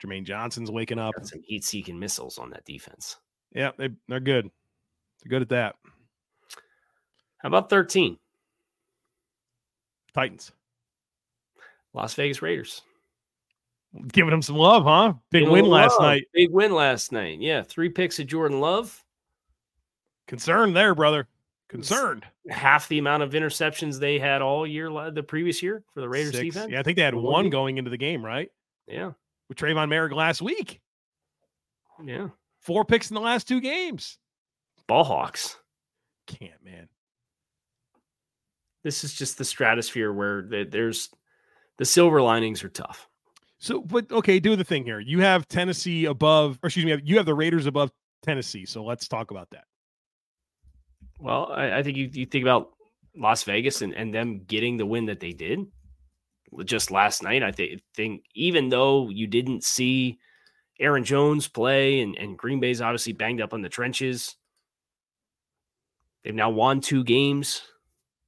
Jermaine 0.04 0.24
Johnson's 0.26 0.72
waking 0.72 1.00
up. 1.00 1.16
Got 1.16 1.28
some 1.28 1.42
heat-seeking 1.44 1.98
missiles 1.98 2.38
on 2.38 2.50
that 2.52 2.66
defense. 2.66 3.18
Yeah, 3.54 3.72
they 3.78 3.90
they're 4.08 4.20
good. 4.20 4.50
They're 5.24 5.30
good 5.30 5.42
at 5.42 5.50
that. 5.50 5.76
How 7.40 7.48
about 7.48 7.70
thirteen? 7.70 8.18
Titans. 10.18 10.52
Las 11.94 12.16
Vegas 12.16 12.42
Raiders. 12.42 12.82
Giving 14.12 14.32
them 14.32 14.42
some 14.42 14.56
love, 14.56 14.84
huh? 14.84 15.14
Big 15.30 15.42
Giving 15.44 15.54
win 15.54 15.66
last 15.66 15.92
love. 16.00 16.02
night. 16.02 16.24
Big 16.34 16.50
win 16.52 16.74
last 16.74 17.12
night. 17.12 17.40
Yeah, 17.40 17.62
three 17.62 17.90
picks 17.90 18.18
of 18.20 18.26
Jordan 18.26 18.60
Love. 18.60 19.04
Concerned 20.28 20.76
there, 20.76 20.96
brother. 20.96 21.28
Concerned. 21.70 22.26
Half 22.50 22.88
the 22.88 22.98
amount 22.98 23.22
of 23.24 23.32
interceptions 23.34 24.00
they 24.00 24.18
had 24.18 24.42
all 24.42 24.66
year 24.66 24.90
the 25.12 25.22
previous 25.22 25.62
year 25.62 25.84
for 25.94 26.02
the 26.02 26.10
Raiders 26.10 26.34
Six. 26.34 26.56
defense. 26.56 26.72
Yeah, 26.72 26.80
I 26.80 26.84
think 26.84 26.96
they 26.96 27.04
had 27.04 27.14
One 27.14 27.50
going 27.52 27.78
into 27.78 27.92
the 27.92 27.98
game, 27.98 28.26
right? 28.26 28.50
Yeah, 28.88 29.12
With 29.50 29.58
Tre'von 29.60 29.88
Moehrig 29.90 30.14
last 30.14 30.42
week. 30.42 30.80
yeah. 32.04 32.30
Four 32.62 32.86
picks 32.86 33.12
in 33.12 33.16
the 33.16 33.22
last 33.22 33.48
two 33.48 33.62
games. 33.62 34.18
Ball 34.88 35.04
Hawks. 35.04 35.58
Can't, 36.26 36.64
man. 36.64 36.88
This 38.84 39.04
is 39.04 39.14
just 39.14 39.38
the 39.38 39.46
stratosphere 39.46 40.14
where 40.14 40.66
there's 40.70 41.10
the 41.78 41.86
silver 41.86 42.22
linings 42.22 42.64
are 42.64 42.70
tough. 42.70 43.08
So, 43.60 43.82
but 43.82 44.12
okay, 44.12 44.40
do 44.40 44.56
the 44.56 44.64
thing 44.64 44.86
here. 44.86 45.00
You 45.00 45.20
have 45.22 45.48
Tennessee 45.48 46.06
above, 46.06 46.60
or 46.62 46.68
excuse 46.68 46.86
me, 46.86 47.00
you 47.04 47.18
have 47.18 47.26
the 47.26 47.34
Raiders 47.34 47.66
above 47.66 47.92
Tennessee. 48.24 48.66
So 48.66 48.84
let's 48.84 49.08
talk 49.08 49.32
about 49.32 49.50
that. 49.52 49.66
Well, 51.20 51.52
I, 51.52 51.80
I 51.80 51.84
think 51.84 51.98
you, 51.98 52.10
you 52.14 52.26
think 52.26 52.44
about 52.44 52.70
Las 53.16 53.44
Vegas 53.44 53.82
and, 53.82 53.94
and 53.94 54.14
them 54.14 54.44
getting 54.46 54.78
the 54.78 54.86
win 54.86 55.08
that 55.08 55.20
they 55.20 55.32
did 55.32 55.60
just 56.66 56.92
last 56.92 57.24
night. 57.24 57.44
I 57.44 57.52
thi- 57.52 57.82
think 57.96 58.24
even 58.36 58.70
though 58.70 59.10
you 59.10 59.28
didn't 59.28 59.64
see 59.64 60.20
Aaron 60.80 61.04
Jones 61.04 61.48
play 61.48 62.02
and, 62.02 62.16
and 62.18 62.38
Green 62.38 62.60
Bay's 62.60 62.82
obviously 62.82 63.14
banged 63.14 63.42
up 63.42 63.54
on 63.54 63.62
the 63.62 63.70
trenches, 63.70 64.36
they've 66.24 66.36
now 66.36 66.52
won 66.52 66.80
two 66.80 67.04
games. 67.04 67.64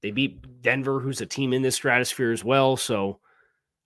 They 0.02 0.12
beat 0.12 0.62
Denver, 0.62 1.00
who's 1.00 1.22
a 1.22 1.26
team 1.26 1.54
in 1.54 1.62
this 1.62 1.76
stratosphere 1.76 2.32
as 2.32 2.44
well. 2.44 2.78
So 2.78 3.20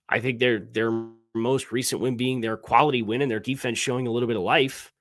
I 0.08 0.20
think 0.20 0.38
their 0.38 0.58
their 0.58 0.90
most 1.34 1.72
recent 1.72 2.00
win 2.00 2.16
being 2.16 2.40
their 2.40 2.56
quality 2.56 3.02
win 3.02 3.22
and 3.22 3.30
their 3.30 3.40
defense 3.40 3.78
showing 3.78 4.06
a 4.06 4.10
little 4.10 4.28
bit 4.28 4.36
of 4.36 4.42
life, 4.42 4.92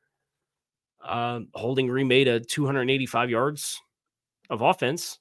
uh, 1.03 1.41
holding 1.53 1.87
Green 1.87 2.07
Bay 2.07 2.23
to 2.23 2.39
285 2.39 3.29
yards 3.29 3.81
of 4.49 4.61
offense 4.61 5.19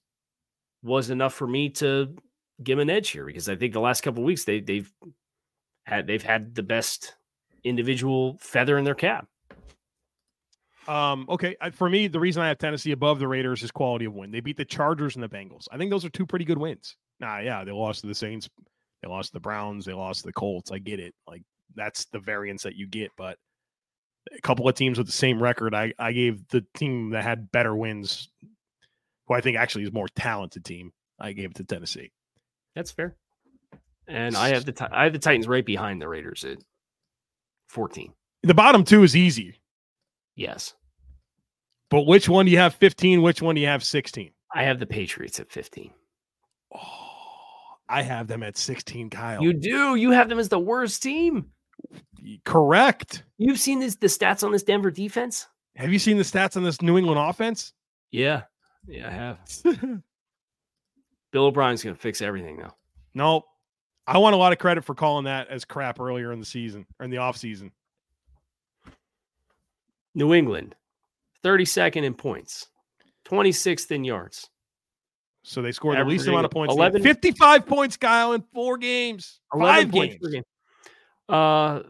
was 0.82 1.10
enough 1.10 1.34
for 1.34 1.46
me 1.46 1.68
to 1.68 2.14
give 2.62 2.78
an 2.78 2.90
edge 2.90 3.10
here 3.10 3.26
because 3.26 3.48
I 3.48 3.56
think 3.56 3.72
the 3.72 3.80
last 3.80 4.02
couple 4.02 4.22
weeks 4.22 4.44
they 4.44 4.60
they've 4.60 4.90
had 5.84 6.06
they've 6.06 6.22
had 6.22 6.54
the 6.54 6.62
best 6.62 7.14
individual 7.64 8.36
feather 8.40 8.78
in 8.78 8.84
their 8.84 8.94
cap. 8.94 9.28
Um, 10.88 11.26
okay, 11.28 11.56
I- 11.60 11.70
for 11.70 11.88
me, 11.88 12.08
the 12.08 12.18
reason 12.20 12.42
I 12.42 12.48
have 12.48 12.58
Tennessee 12.58 12.92
above 12.92 13.18
the 13.18 13.28
Raiders 13.28 13.62
is 13.62 13.70
quality 13.70 14.04
of 14.04 14.14
win. 14.14 14.30
They 14.30 14.40
beat 14.40 14.56
the 14.56 14.64
Chargers 14.64 15.14
and 15.16 15.22
the 15.22 15.28
Bengals. 15.28 15.68
I 15.70 15.78
think 15.78 15.90
those 15.90 16.04
are 16.04 16.10
two 16.10 16.26
pretty 16.26 16.44
good 16.44 16.58
wins. 16.58 16.96
Nah, 17.20 17.38
yeah, 17.38 17.62
they 17.64 17.70
lost 17.72 18.00
to 18.00 18.08
the 18.08 18.14
Saints, 18.14 18.48
they 19.02 19.08
lost 19.08 19.28
to 19.28 19.34
the 19.34 19.40
Browns, 19.40 19.84
they 19.84 19.92
lost 19.92 20.20
to 20.22 20.26
the 20.26 20.32
Colts. 20.32 20.72
I 20.72 20.78
get 20.78 20.98
it. 21.00 21.14
Like 21.26 21.42
that's 21.74 22.06
the 22.06 22.18
variance 22.18 22.64
that 22.64 22.74
you 22.74 22.86
get, 22.88 23.10
but 23.16 23.38
a 24.36 24.40
couple 24.40 24.68
of 24.68 24.74
teams 24.74 24.98
with 24.98 25.06
the 25.06 25.12
same 25.12 25.40
record, 25.42 25.74
I 25.74 25.92
I 25.98 26.12
gave 26.12 26.46
the 26.48 26.64
team 26.74 27.10
that 27.10 27.22
had 27.22 27.50
better 27.52 27.76
wins, 27.76 28.28
who 29.28 29.34
I 29.34 29.40
think 29.40 29.56
actually 29.56 29.84
is 29.84 29.92
more 29.92 30.08
talented 30.16 30.64
team. 30.64 30.92
I 31.20 31.32
gave 31.32 31.50
it 31.50 31.56
to 31.56 31.64
Tennessee. 31.64 32.10
That's 32.74 32.90
fair. 32.90 33.14
And 34.08 34.36
I 34.36 34.48
have 34.48 34.64
the 34.64 34.88
I 34.90 35.04
have 35.04 35.12
the 35.12 35.18
Titans 35.20 35.46
right 35.46 35.64
behind 35.64 36.02
the 36.02 36.08
Raiders 36.08 36.42
at 36.44 36.58
14. 37.68 38.12
The 38.42 38.54
bottom 38.54 38.82
two 38.84 39.04
is 39.04 39.14
easy, 39.14 39.54
Yes. 40.34 40.74
but 41.90 42.02
which 42.06 42.28
one 42.28 42.46
do 42.46 42.52
you 42.52 42.58
have 42.58 42.74
15? 42.74 43.20
Which 43.22 43.42
one 43.42 43.54
do 43.54 43.60
you 43.60 43.66
have 43.66 43.84
16? 43.84 44.30
I 44.54 44.62
have 44.64 44.78
the 44.80 44.86
Patriots 44.86 45.40
at 45.40 45.50
15. 45.50 45.92
Oh, 46.74 46.78
I 47.88 48.02
have 48.02 48.28
them 48.28 48.42
at 48.42 48.56
16, 48.56 49.10
Kyle. 49.10 49.42
You 49.42 49.52
do. 49.52 49.94
You 49.94 50.10
have 50.12 50.28
them 50.28 50.38
as 50.38 50.48
the 50.48 50.58
worst 50.58 51.02
team. 51.02 51.50
correct. 52.44 53.24
You've 53.38 53.58
seen 53.58 53.78
this 53.80 53.96
the 53.96 54.06
stats 54.06 54.42
on 54.44 54.52
this 54.52 54.62
Denver 54.62 54.90
defense? 54.90 55.46
Have 55.76 55.92
you 55.92 55.98
seen 55.98 56.16
the 56.16 56.22
stats 56.22 56.56
on 56.56 56.64
this 56.64 56.80
New 56.82 56.96
England 56.98 57.18
offense? 57.20 57.72
Yeah. 58.10 58.42
Yeah, 58.86 59.08
I 59.08 59.10
have. 59.10 60.02
Bill 61.32 61.44
O'Brien's 61.46 61.82
going 61.82 61.94
to 61.96 62.00
fix 62.00 62.20
everything 62.20 62.56
though. 62.58 62.74
no, 63.14 63.42
I 64.06 64.18
want 64.18 64.34
a 64.34 64.38
lot 64.38 64.52
of 64.52 64.58
credit 64.58 64.84
for 64.84 64.94
calling 64.94 65.24
that 65.24 65.48
as 65.48 65.64
crap 65.64 66.00
earlier 66.00 66.32
in 66.32 66.40
the 66.40 66.46
season 66.46 66.86
or 66.98 67.04
in 67.04 67.10
the 67.10 67.18
offseason. 67.18 67.70
New 70.14 70.34
England, 70.34 70.74
32nd 71.44 72.04
in 72.04 72.14
points, 72.14 72.68
26th 73.26 73.90
in 73.90 74.04
yards. 74.04 74.48
So 75.44 75.60
they 75.60 75.72
scored 75.72 75.98
the 75.98 76.04
least 76.04 76.28
amount 76.28 76.44
of 76.44 76.52
points. 76.52 76.72
11 76.74 77.02
55 77.02 77.66
points, 77.66 77.96
Kyle, 77.96 78.32
in 78.32 78.44
four 78.52 78.78
games. 78.78 79.40
11 79.54 79.84
Five 79.84 79.92
points 79.92 80.14
games. 80.14 80.22
per 80.22 80.30
game. 80.30 80.44
Uh, 81.28 81.80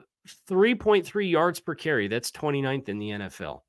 3.3 0.48 1.30
yards 1.30 1.60
per 1.60 1.74
carry. 1.74 2.08
That's 2.08 2.30
29th 2.30 2.88
in 2.88 2.98
the 2.98 3.10
NFL. 3.10 3.60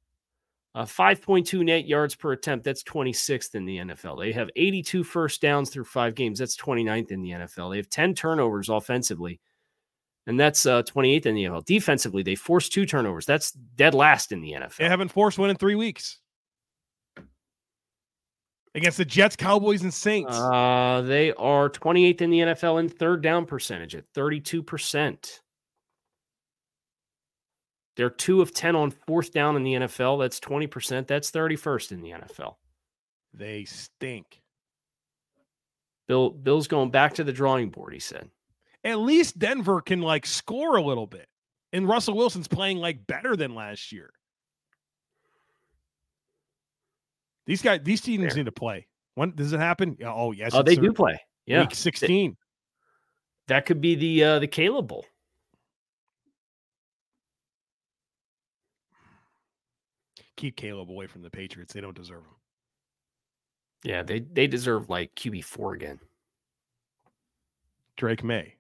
Uh, 0.76 0.86
5.2 0.86 1.64
net 1.66 1.88
yards 1.88 2.16
per 2.16 2.32
attempt. 2.32 2.66
That's 2.66 2.84
26th 2.84 3.56
in 3.56 3.66
the 3.66 3.78
NFL. 3.78 4.20
They 4.20 4.32
have 4.32 4.50
82 4.56 5.04
first 5.04 5.42
downs 5.42 5.70
through 5.70 5.84
five 5.84 6.16
games. 6.16 6.40
That's 6.40 6.58
29th 6.58 7.12
in 7.12 7.22
the 7.22 7.32
NFL. 7.32 7.72
They 7.72 7.78
have 7.78 7.90
10 7.90 8.16
turnovers 8.16 8.70
offensively, 8.70 9.40
and 10.28 10.40
that's 10.40 10.66
uh, 10.66 10.84
28th 10.84 11.26
in 11.26 11.36
the 11.36 11.44
NFL. 11.46 11.66
Defensively, 11.66 12.24
they 12.24 12.36
forced 12.36 12.72
two 12.72 12.86
turnovers. 12.86 13.26
That's 13.26 13.52
dead 13.52 13.94
last 13.94 14.32
in 14.32 14.42
the 14.42 14.54
NFL. 14.54 14.78
They 14.78 14.90
haven't 14.90 15.10
forced 15.10 15.38
one 15.38 15.50
in 15.50 15.58
three 15.58 15.76
weeks 15.76 16.20
against 18.76 18.98
the 18.98 19.06
Jets, 19.06 19.36
Cowboys, 19.36 19.84
and 19.84 19.94
Saints. 19.94 20.36
Uh, 20.36 21.04
they 21.06 21.34
are 21.34 21.70
28th 21.70 22.22
in 22.22 22.30
the 22.30 22.40
NFL 22.40 22.80
in 22.80 22.90
third 22.90 23.22
down 23.22 23.46
percentage 23.46 23.96
at 23.96 24.12
32%. 24.14 25.40
They're 27.96 28.10
two 28.10 28.42
of 28.42 28.54
10 28.54 28.76
on 28.76 28.92
fourth 28.92 29.32
down 29.32 29.56
in 29.56 29.64
the 29.64 29.74
NFL. 29.74 30.20
That's 30.20 30.40
20%. 30.40 31.06
That's 31.06 31.30
31st 31.30 31.92
in 31.92 32.02
the 32.02 32.10
NFL. 32.12 32.56
they 33.34 33.66
stink. 33.66 34.40
Bill 36.08 36.32
Bill's 36.32 36.68
going 36.68 36.92
back 36.92 37.14
to 37.14 37.24
the 37.24 37.32
drawing 37.32 37.70
board, 37.70 37.94
he 37.94 38.00
said. 38.00 38.30
At 38.84 39.00
least 39.00 39.40
Denver 39.40 39.82
can 39.82 40.02
like 40.02 40.26
score 40.26 40.78
a 40.78 40.82
little 40.82 41.08
bit. 41.08 41.28
And 41.72 41.88
Russell 41.88 42.16
Wilson's 42.16 42.48
playing 42.48 42.78
like 42.78 43.08
better 43.08 43.36
than 43.36 43.56
last 43.56 43.92
year. 43.92 44.12
These 47.46 47.62
guys, 47.62 47.82
these 47.84 48.02
teams 48.02 48.26
Fair. 48.26 48.38
need 48.38 48.46
to 48.46 48.52
play. 48.52 48.88
When 49.16 49.32
does 49.36 49.54
it 49.54 49.60
happen? 49.60 49.98
Oh, 50.06 50.32
yes. 50.32 50.52
Oh, 50.54 50.64
they 50.64 50.76
do 50.76 50.94
play. 50.94 51.20
Yeah. 51.46 51.62
Week 51.62 51.76
16. 51.76 52.38
That 53.48 53.66
could 53.66 53.82
be 53.82 53.96
the 53.96 54.24
uh 54.24 54.40
the 54.40 54.48
Caleb 54.48 54.88
Bowl. 54.88 55.06
Keep 60.38 60.56
Caleb 60.56 60.90
away 60.90 61.08
from 61.08 61.22
the 61.22 61.30
Patriots. 61.30 61.74
They 61.74 61.82
don't 61.82 61.96
deserve 61.96 62.24
him. 62.24 62.36
Yeah, 63.84 64.02
they 64.04 64.20
they 64.20 64.48
deserve 64.48 64.90
like 64.90 65.14
QB 65.16 65.44
four 65.44 65.74
again. 65.74 66.00
Drake 67.98 68.24
Maye. 68.24 68.56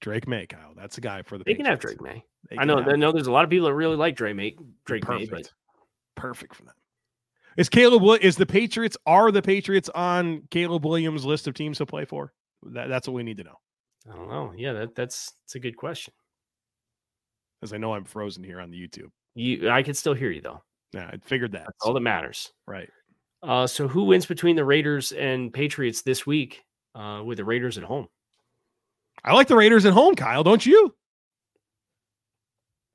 Drake 0.00 0.28
Maye, 0.28 0.46
Kyle. 0.46 0.72
That's 0.76 0.94
the 0.94 1.00
guy 1.00 1.22
for 1.22 1.38
the 1.38 1.44
They 1.44 1.54
can 1.54 1.64
have 1.66 1.80
Drake 1.80 2.00
Maye. 2.00 2.24
I 2.58 2.64
know 2.64 2.78
I 2.78 2.96
know 2.96 3.12
there's 3.12 3.26
a 3.26 3.32
lot 3.32 3.44
of 3.44 3.50
people 3.50 3.66
that 3.66 3.74
really 3.74 3.96
like 3.96 4.14
Drake 4.16 4.36
Maye 4.36 4.56
Drake 4.84 5.08
Maye, 5.08 5.26
Perfect. 5.26 5.52
but 6.16 6.22
Perfect 6.22 6.54
for 6.54 6.62
them. 6.64 6.74
Is 7.56 7.68
Caleb 7.68 8.22
is 8.22 8.36
the 8.36 8.46
Patriots 8.46 8.96
are 9.06 9.32
the 9.32 9.42
Patriots 9.42 9.88
on 9.94 10.42
Caleb 10.50 10.84
Williams' 10.86 11.24
list 11.24 11.48
of 11.48 11.54
teams 11.54 11.78
to 11.78 11.86
play 11.86 12.04
for? 12.04 12.32
That, 12.62 12.88
that's 12.88 13.06
what 13.08 13.14
we 13.14 13.22
need 13.24 13.38
to 13.38 13.44
know. 13.44 13.56
I 14.10 14.16
don't 14.16 14.28
know. 14.28 14.52
Yeah, 14.56 14.72
that 14.74 14.94
that's 14.94 15.32
it's 15.44 15.56
a 15.56 15.60
good 15.60 15.76
question. 15.76 16.14
Because 17.60 17.72
I 17.72 17.78
know 17.78 17.94
I'm 17.94 18.04
frozen 18.04 18.44
here 18.44 18.60
on 18.60 18.70
the 18.70 18.76
YouTube. 18.80 19.10
You 19.34 19.68
I 19.70 19.82
can 19.82 19.94
still 19.94 20.14
hear 20.14 20.30
you 20.30 20.40
though. 20.40 20.62
Yeah, 20.92 21.10
I 21.12 21.16
figured 21.24 21.52
that. 21.52 21.64
That's 21.66 21.84
all 21.84 21.92
that 21.94 22.00
matters. 22.00 22.52
right. 22.66 22.88
Uh, 23.40 23.66
so 23.68 23.86
who 23.86 24.02
wins 24.04 24.26
between 24.26 24.56
the 24.56 24.64
Raiders 24.64 25.12
and 25.12 25.52
Patriots 25.52 26.02
this 26.02 26.26
week? 26.26 26.64
Uh, 26.94 27.22
with 27.22 27.38
the 27.38 27.44
Raiders 27.44 27.78
at 27.78 27.84
home, 27.84 28.08
I 29.24 29.34
like 29.34 29.48
the 29.48 29.56
Raiders 29.56 29.84
at 29.84 29.92
home, 29.92 30.14
Kyle. 30.14 30.44
Don't 30.44 30.64
you? 30.64 30.94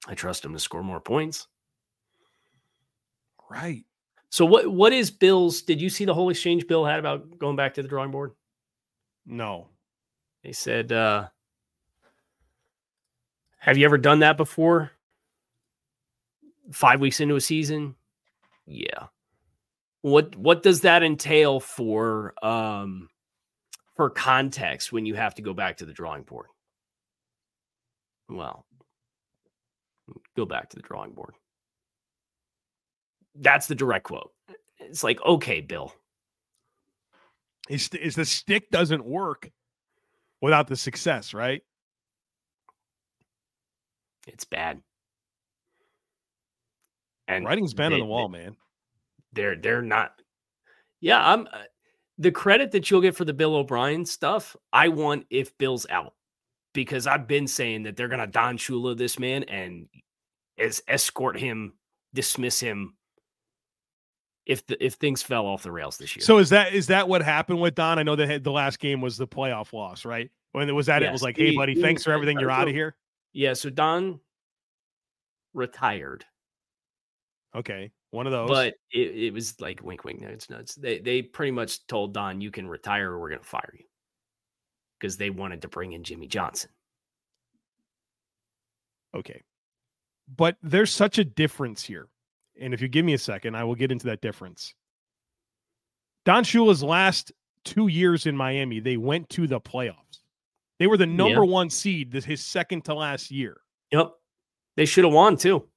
I 0.07 0.15
trust 0.15 0.43
them 0.43 0.53
to 0.53 0.59
score 0.59 0.83
more 0.83 0.99
points. 0.99 1.47
Right. 3.49 3.85
So 4.29 4.45
what 4.45 4.67
what 4.67 4.93
is 4.93 5.11
Bill's? 5.11 5.61
Did 5.61 5.79
you 5.79 5.89
see 5.89 6.05
the 6.05 6.13
whole 6.13 6.29
exchange 6.29 6.67
Bill 6.67 6.85
had 6.85 6.99
about 6.99 7.37
going 7.37 7.55
back 7.55 7.75
to 7.75 7.83
the 7.83 7.87
drawing 7.87 8.11
board? 8.11 8.31
No. 9.25 9.69
They 10.43 10.51
said, 10.51 10.91
uh, 10.91 11.27
"Have 13.59 13.77
you 13.77 13.85
ever 13.85 13.97
done 13.97 14.19
that 14.19 14.37
before? 14.37 14.91
Five 16.71 16.99
weeks 16.99 17.19
into 17.19 17.35
a 17.35 17.41
season, 17.41 17.95
yeah. 18.65 19.07
What 20.01 20.35
what 20.35 20.63
does 20.63 20.81
that 20.81 21.03
entail 21.03 21.59
for 21.59 22.33
um 22.43 23.09
for 23.95 24.09
context 24.09 24.91
when 24.91 25.05
you 25.05 25.15
have 25.15 25.35
to 25.35 25.41
go 25.41 25.53
back 25.53 25.77
to 25.77 25.85
the 25.85 25.93
drawing 25.93 26.23
board? 26.23 26.47
Well, 28.29 28.65
go 30.35 30.45
back 30.45 30.69
to 30.69 30.75
the 30.75 30.81
drawing 30.81 31.11
board. 31.11 31.35
That's 33.35 33.67
the 33.67 33.75
direct 33.75 34.05
quote. 34.05 34.31
It's 34.79 35.03
like, 35.03 35.21
okay, 35.23 35.61
Bill, 35.61 35.93
Is, 37.69 37.89
is 37.89 38.15
the 38.15 38.25
stick 38.25 38.69
doesn't 38.69 39.05
work. 39.05 39.49
without 40.41 40.67
the 40.67 40.75
success, 40.75 41.33
right? 41.33 41.61
It's 44.27 44.45
bad. 44.45 44.81
And 47.27 47.45
writing's 47.45 47.73
been 47.73 47.93
on 47.93 47.99
the 47.99 48.05
wall, 48.05 48.27
man. 48.29 48.55
They're 49.31 49.55
they're 49.55 49.81
not. 49.81 50.11
Yeah, 50.99 51.25
I'm. 51.25 51.47
Uh, 51.47 51.63
The 52.17 52.31
credit 52.31 52.71
that 52.71 52.89
you'll 52.89 53.01
get 53.01 53.15
for 53.15 53.25
the 53.25 53.33
Bill 53.33 53.55
O'Brien 53.55 54.05
stuff, 54.05 54.55
I 54.71 54.89
want 54.89 55.25
if 55.29 55.57
Bill's 55.57 55.87
out 55.89 56.13
because 56.73 57.07
I've 57.07 57.27
been 57.27 57.47
saying 57.47 57.83
that 57.83 57.95
they're 57.95 58.07
going 58.07 58.19
to 58.19 58.27
Don 58.27 58.57
Shula 58.57 58.97
this 58.97 59.17
man 59.17 59.43
and 59.43 59.87
as 60.57 60.81
escort 60.87 61.39
him, 61.39 61.73
dismiss 62.13 62.59
him 62.59 62.95
if 64.45 64.65
the, 64.67 64.83
if 64.83 64.95
things 64.95 65.23
fell 65.23 65.45
off 65.45 65.63
the 65.63 65.71
rails 65.71 65.97
this 65.97 66.15
year. 66.15 66.23
So 66.23 66.37
is 66.37 66.49
that 66.49 66.73
is 66.73 66.87
that 66.87 67.07
what 67.07 67.21
happened 67.21 67.61
with 67.61 67.75
Don? 67.75 67.99
I 67.99 68.03
know 68.03 68.15
that 68.15 68.43
the 68.43 68.51
last 68.51 68.79
game 68.79 69.01
was 69.01 69.17
the 69.17 69.27
playoff 69.27 69.73
loss, 69.73 70.05
right? 70.05 70.29
When 70.51 70.69
it 70.69 70.73
was 70.73 70.87
that, 70.87 71.01
yes, 71.01 71.09
it 71.09 71.11
was 71.11 71.23
like, 71.23 71.37
"Hey, 71.37 71.55
buddy, 71.55 71.75
thanks 71.81 72.03
for 72.03 72.11
everything. 72.11 72.39
You're 72.39 72.51
out 72.51 72.67
of 72.67 72.73
here." 72.73 72.95
Yeah. 73.31 73.53
So 73.53 73.69
Don 73.69 74.19
retired. 75.53 76.25
Okay, 77.55 77.91
one 78.11 78.25
of 78.25 78.31
those. 78.31 78.49
But 78.49 78.75
it, 78.91 79.15
it 79.15 79.33
was 79.33 79.59
like 79.61 79.83
wink, 79.83 80.03
wink, 80.03 80.21
nuts, 80.21 80.49
nuts. 80.49 80.75
They 80.75 80.99
they 80.99 81.21
pretty 81.21 81.51
much 81.51 81.85
told 81.87 82.13
Don, 82.13 82.41
"You 82.41 82.51
can 82.51 82.67
retire, 82.67 83.11
or 83.11 83.19
we're 83.19 83.29
going 83.29 83.41
to 83.41 83.47
fire 83.47 83.73
you," 83.77 83.85
because 84.99 85.17
they 85.17 85.29
wanted 85.29 85.61
to 85.61 85.67
bring 85.67 85.93
in 85.93 86.03
Jimmy 86.03 86.27
Johnson. 86.27 86.71
Okay, 89.15 89.41
but 90.35 90.57
there's 90.63 90.91
such 90.91 91.19
a 91.19 91.23
difference 91.23 91.83
here. 91.83 92.07
And 92.59 92.73
if 92.73 92.81
you 92.81 92.87
give 92.87 93.05
me 93.05 93.13
a 93.13 93.19
second, 93.19 93.55
I 93.55 93.63
will 93.63 93.75
get 93.75 93.91
into 93.91 94.07
that 94.07 94.21
difference. 94.21 94.73
Don 96.25 96.43
Shula's 96.43 96.83
last 96.83 97.31
two 97.65 97.87
years 97.87 98.25
in 98.25 98.35
Miami, 98.35 98.79
they 98.79 98.97
went 98.97 99.29
to 99.29 99.47
the 99.47 99.59
playoffs. 99.59 100.19
They 100.79 100.87
were 100.87 100.97
the 100.97 101.05
number 101.05 101.43
yeah. 101.43 101.51
one 101.51 101.69
seed 101.69 102.11
this 102.11 102.25
his 102.25 102.41
second 102.41 102.85
to 102.85 102.93
last 102.93 103.31
year. 103.31 103.57
Yep. 103.91 104.11
They 104.75 104.85
should 104.85 105.03
have 105.03 105.13
won 105.13 105.37
too. 105.37 105.67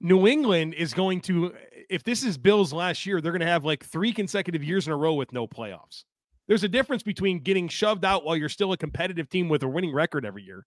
New 0.00 0.26
England 0.26 0.74
is 0.74 0.92
going 0.92 1.20
to, 1.22 1.54
if 1.88 2.04
this 2.04 2.22
is 2.22 2.36
Bill's 2.36 2.72
last 2.72 3.06
year, 3.06 3.20
they're 3.20 3.32
going 3.32 3.40
to 3.40 3.46
have 3.46 3.64
like 3.64 3.84
three 3.84 4.12
consecutive 4.12 4.62
years 4.62 4.86
in 4.86 4.92
a 4.92 4.96
row 4.96 5.14
with 5.14 5.32
no 5.32 5.46
playoffs. 5.46 6.04
There's 6.48 6.64
a 6.64 6.68
difference 6.68 7.02
between 7.02 7.40
getting 7.40 7.68
shoved 7.68 8.04
out 8.04 8.24
while 8.24 8.36
you're 8.36 8.48
still 8.48 8.72
a 8.72 8.76
competitive 8.76 9.28
team 9.28 9.48
with 9.48 9.62
a 9.62 9.68
winning 9.68 9.92
record 9.92 10.24
every 10.24 10.42
year 10.42 10.66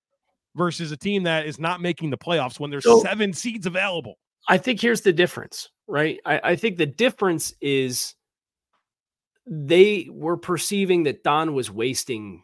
versus 0.56 0.92
a 0.92 0.98
team 0.98 1.24
that 1.24 1.46
is 1.46 1.60
not 1.60 1.80
making 1.82 2.10
the 2.10 2.18
playoffs 2.18 2.60
when 2.60 2.70
there's 2.72 2.84
so, 2.84 3.02
seven 3.02 3.34
seeds 3.34 3.65
available. 3.65 4.18
I 4.48 4.58
think 4.58 4.82
here's 4.82 5.02
the 5.02 5.13
difference, 5.13 5.70
right? 5.88 6.20
I, 6.26 6.42
I 6.44 6.56
think 6.56 6.78
the 6.78 6.86
difference 6.86 7.54
is 7.62 8.15
they 9.46 10.08
were 10.12 10.38
perceiving 10.38 11.04
that 11.04 11.24
Don 11.24 11.54
was 11.54 11.72
wasting 11.72 12.44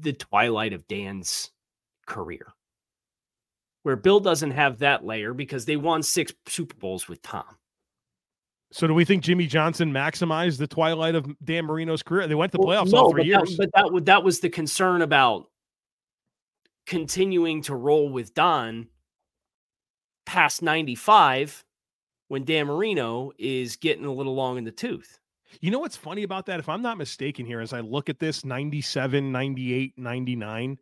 the 0.00 0.12
twilight 0.12 0.72
of 0.72 0.86
Dan's 0.86 1.50
career. 2.06 2.52
Where 3.84 3.96
Bill 3.96 4.20
doesn't 4.20 4.50
have 4.50 4.78
that 4.78 5.04
layer 5.04 5.32
because 5.32 5.64
they 5.64 5.76
won 5.76 6.02
six 6.02 6.32
Super 6.46 6.74
Bowls 6.76 7.08
with 7.08 7.22
Tom. 7.22 7.44
So 8.70 8.86
do 8.86 8.92
we 8.92 9.04
think 9.04 9.22
Jimmy 9.22 9.46
Johnson 9.46 9.92
maximized 9.92 10.58
the 10.58 10.66
twilight 10.66 11.14
of 11.14 11.26
Dan 11.42 11.64
Marino's 11.64 12.02
career? 12.02 12.26
They 12.26 12.34
went 12.34 12.52
to 12.52 12.58
playoffs 12.58 12.92
well, 12.92 13.02
no, 13.02 13.04
all 13.04 13.10
three 13.12 13.24
years. 13.24 13.56
That, 13.56 13.70
but 13.72 13.94
that 13.94 14.04
that 14.04 14.24
was 14.24 14.40
the 14.40 14.50
concern 14.50 15.00
about 15.00 15.46
continuing 16.86 17.62
to 17.62 17.74
roll 17.74 18.10
with 18.10 18.34
Don 18.34 18.88
past 20.26 20.60
95 20.60 21.64
when 22.28 22.44
Dan 22.44 22.66
Marino 22.66 23.32
is 23.38 23.76
getting 23.76 24.04
a 24.04 24.12
little 24.12 24.34
long 24.34 24.58
in 24.58 24.64
the 24.64 24.70
tooth. 24.70 25.18
You 25.60 25.70
know 25.70 25.78
what's 25.78 25.96
funny 25.96 26.22
about 26.22 26.44
that? 26.46 26.60
If 26.60 26.68
I'm 26.68 26.82
not 26.82 26.98
mistaken 26.98 27.46
here, 27.46 27.60
as 27.60 27.72
I 27.72 27.80
look 27.80 28.10
at 28.10 28.18
this 28.18 28.44
97, 28.44 29.32
98, 29.32 29.94
99, 29.96 30.78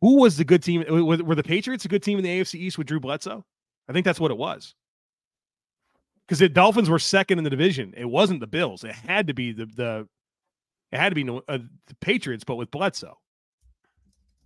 who 0.00 0.20
was 0.20 0.36
the 0.36 0.44
good 0.44 0.62
team? 0.62 0.84
Were 0.88 1.34
the 1.34 1.42
Patriots 1.42 1.84
a 1.84 1.88
good 1.88 2.02
team 2.02 2.18
in 2.18 2.24
the 2.24 2.40
AFC 2.40 2.54
East 2.56 2.78
with 2.78 2.86
Drew 2.86 3.00
Bledsoe? 3.00 3.44
I 3.88 3.92
think 3.92 4.04
that's 4.04 4.20
what 4.20 4.30
it 4.30 4.36
was. 4.36 4.74
Because 6.26 6.40
the 6.40 6.48
Dolphins 6.48 6.90
were 6.90 6.98
second 6.98 7.38
in 7.38 7.44
the 7.44 7.50
division. 7.50 7.94
It 7.96 8.04
wasn't 8.04 8.40
the 8.40 8.46
Bills. 8.46 8.84
It 8.84 8.92
had 8.92 9.28
to 9.28 9.34
be 9.34 9.52
the 9.52 9.66
the 9.66 10.08
it 10.92 10.98
had 10.98 11.10
to 11.10 11.14
be 11.14 11.28
uh, 11.28 11.58
the 11.86 11.94
Patriots, 12.00 12.44
but 12.44 12.56
with 12.56 12.70
Bledsoe 12.70 13.18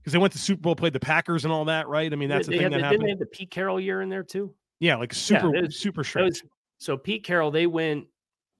because 0.02 0.12
they 0.12 0.18
went 0.18 0.32
to 0.32 0.38
Super 0.38 0.62
Bowl, 0.62 0.74
played 0.74 0.92
the 0.92 1.00
Packers 1.00 1.44
and 1.44 1.52
all 1.52 1.64
that, 1.66 1.86
right? 1.86 2.12
I 2.12 2.16
mean, 2.16 2.28
that's 2.28 2.48
they 2.48 2.56
the 2.56 2.62
thing 2.62 2.72
that 2.72 2.78
the, 2.78 2.84
happened. 2.84 3.00
Didn't 3.02 3.06
they 3.06 3.10
have 3.10 3.18
the 3.20 3.26
Pete 3.26 3.50
Carroll 3.50 3.78
year 3.78 4.02
in 4.02 4.08
there 4.08 4.24
too? 4.24 4.52
Yeah, 4.80 4.96
like 4.96 5.14
super, 5.14 5.54
yeah, 5.54 5.62
was, 5.62 5.76
super 5.76 6.02
stretch. 6.02 6.42
so 6.78 6.96
Pete 6.96 7.22
Carroll, 7.22 7.52
they 7.52 7.68
went, 7.68 8.06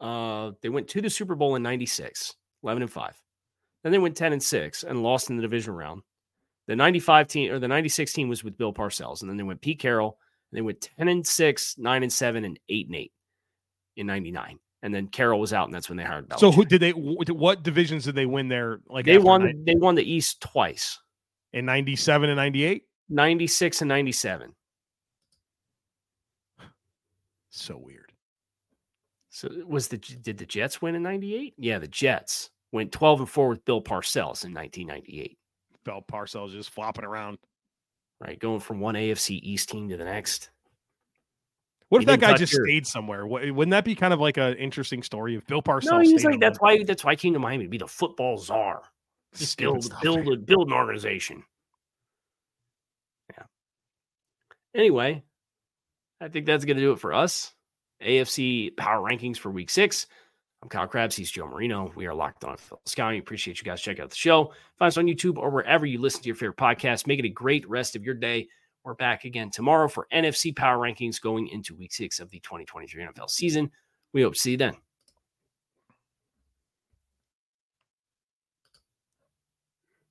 uh, 0.01 0.53
they 0.63 0.69
went 0.69 0.87
to 0.89 1.01
the 1.01 1.11
Super 1.11 1.35
Bowl 1.35 1.57
in 1.57 1.63
'96, 1.63 2.35
11 2.63 2.83
and 2.83 2.93
five. 2.93 3.21
Then 3.83 3.91
they 3.91 3.99
went 3.99 4.17
10 4.17 4.33
and 4.33 4.43
six 4.43 4.85
and 4.85 5.03
lost 5.03 5.31
in 5.31 5.37
the 5.37 5.43
division 5.43 5.75
round. 5.75 6.03
The 6.73 6.77
95 6.77 7.29
team 7.29 7.53
or 7.53 7.59
the 7.59 7.69
96 7.69 8.11
team 8.15 8.31
was 8.31 8.43
with 8.43 8.57
Bill 8.57 8.73
Parcells, 8.73 9.21
and 9.21 9.29
then 9.29 9.37
they 9.37 9.43
went 9.43 9.61
Pete 9.61 9.79
Carroll, 9.79 10.17
and 10.51 10.57
they 10.57 10.63
went 10.63 10.81
10 10.81 11.09
and 11.09 11.27
six, 11.27 11.77
nine 11.77 12.03
and 12.03 12.11
seven, 12.11 12.47
and 12.47 12.59
eight 12.71 12.87
and 12.87 12.97
eight 12.97 13.13
in 13.97 14.07
'99 14.07 14.59
and 14.83 14.95
then 14.95 15.07
Carroll 15.07 15.39
was 15.39 15.53
out, 15.53 15.67
and 15.67 15.75
that's 15.75 15.91
when 15.91 15.99
they 15.99 16.03
hired. 16.03 16.31
Belichick. 16.31 16.41
So, 16.41 16.51
who 16.51 16.65
did 16.65 16.81
they? 16.81 16.93
What 16.93 17.63
divisions 17.63 18.05
did 18.05 18.15
they 18.15 18.25
win 18.25 18.49
there? 18.49 18.81
Like 18.89 19.05
they 19.05 19.19
won. 19.19 19.65
They 19.67 19.75
won 19.75 19.97
the 19.97 20.11
East 20.11 20.41
twice 20.41 20.99
in 21.53 21.67
97 21.67 22.31
and 22.31 22.37
98? 22.37 22.85
96 23.11 23.83
and 23.83 23.89
97. 23.91 24.55
So 27.51 27.77
weird. 27.77 28.13
So 29.29 29.51
was 29.67 29.89
the 29.89 29.99
did 29.99 30.39
the 30.39 30.47
Jets 30.47 30.81
win 30.81 30.95
in 30.95 31.03
98? 31.03 31.53
Yeah, 31.59 31.79
the 31.79 31.87
Jets 31.87 32.51
went 32.73 32.93
12 32.93 33.21
and 33.21 33.29
4 33.29 33.49
with 33.51 33.65
Bill 33.67 33.83
Parcells 33.83 34.45
in 34.45 34.55
1998. 34.55 35.39
Bill 35.85 36.05
Parcells 36.07 36.53
just 36.53 36.71
flopping 36.71 37.05
around. 37.05 37.39
Right, 38.21 38.39
going 38.39 38.61
from 38.61 38.79
one 38.79 38.95
AFC 38.95 39.41
East 39.43 39.69
team 39.69 39.89
to 39.89 39.97
the 39.97 40.05
next. 40.05 40.51
What 41.89 42.03
if 42.03 42.07
that 42.07 42.21
guy 42.21 42.35
just 42.37 42.53
your... 42.53 42.67
stayed 42.67 42.87
somewhere? 42.87 43.27
Wouldn't 43.27 43.71
that 43.71 43.85
be 43.85 43.95
kind 43.95 44.15
of 44.15 44.21
like 44.21 44.37
an 44.37 44.55
interesting 44.55 45.03
story 45.03 45.35
if 45.35 45.47
Bill 45.47 45.61
Parcells? 45.61 45.91
No, 45.91 45.99
he's 46.01 46.25
like 46.25 46.41
that's 46.41 46.59
why 46.59 46.85
that's 46.85 47.05
why 47.05 47.13
I 47.13 47.17
came 47.17 47.35
to 47.35 47.39
Miami 47.39 47.65
to 47.65 47.69
be 47.69 47.79
the 47.79 47.89
football 47.89 48.39
czar. 48.39 48.83
Just 49.35 49.59
build, 49.59 49.93
build, 50.03 50.29
a, 50.29 50.37
build 50.37 50.69
an 50.69 50.75
organization. 50.75 51.43
Yeah. 53.31 53.45
Anyway, 54.75 55.23
I 56.21 56.29
think 56.29 56.47
that's 56.47 56.65
going 56.65 56.77
to 56.77 56.83
do 56.83 56.93
it 56.93 56.99
for 56.99 57.13
us. 57.13 57.53
AFC 58.03 58.77
power 58.77 59.07
rankings 59.07 59.37
for 59.37 59.51
week 59.51 59.71
six. 59.71 60.07
I'm 60.63 60.69
Kyle 60.69 60.87
Crabbs. 60.87 61.17
He's 61.17 61.31
Joe 61.31 61.49
Marino. 61.49 61.91
We 61.97 62.07
are 62.07 62.15
locked 62.15 62.45
on 62.45 62.57
Scouting. 62.87 63.19
Appreciate 63.19 63.59
you 63.59 63.65
guys 63.65 63.83
checking 63.83 64.05
out 64.05 64.11
the 64.11 64.17
show. 64.17 64.53
Find 64.79 64.87
us 64.87 64.97
on 64.97 65.07
YouTube 65.07 65.37
or 65.37 65.51
wherever 65.51 65.87
you 65.87 66.01
listen 66.01 66.23
to 66.23 66.29
your 66.29 66.37
favorite 66.37 66.57
podcast. 66.57 67.09
Make 67.09 67.19
it 67.19 67.25
a 67.25 67.31
great 67.31 67.69
rest 67.69 67.97
of 67.97 68.05
your 68.05 68.15
day. 68.15 68.47
We're 68.85 68.95
back 68.95 69.25
again 69.25 69.51
tomorrow 69.51 69.89
for 69.89 70.07
NFC 70.13 70.55
power 70.55 70.79
rankings 70.79 71.21
going 71.21 71.49
into 71.49 71.75
week 71.75 71.93
six 71.93 72.21
of 72.21 72.31
the 72.31 72.39
2023 72.39 73.05
NFL 73.05 73.29
season. 73.29 73.73
We 74.13 74.23
hope 74.23 74.35
to 74.35 74.39
see 74.39 74.53
you 74.53 74.57
then. 74.57 74.77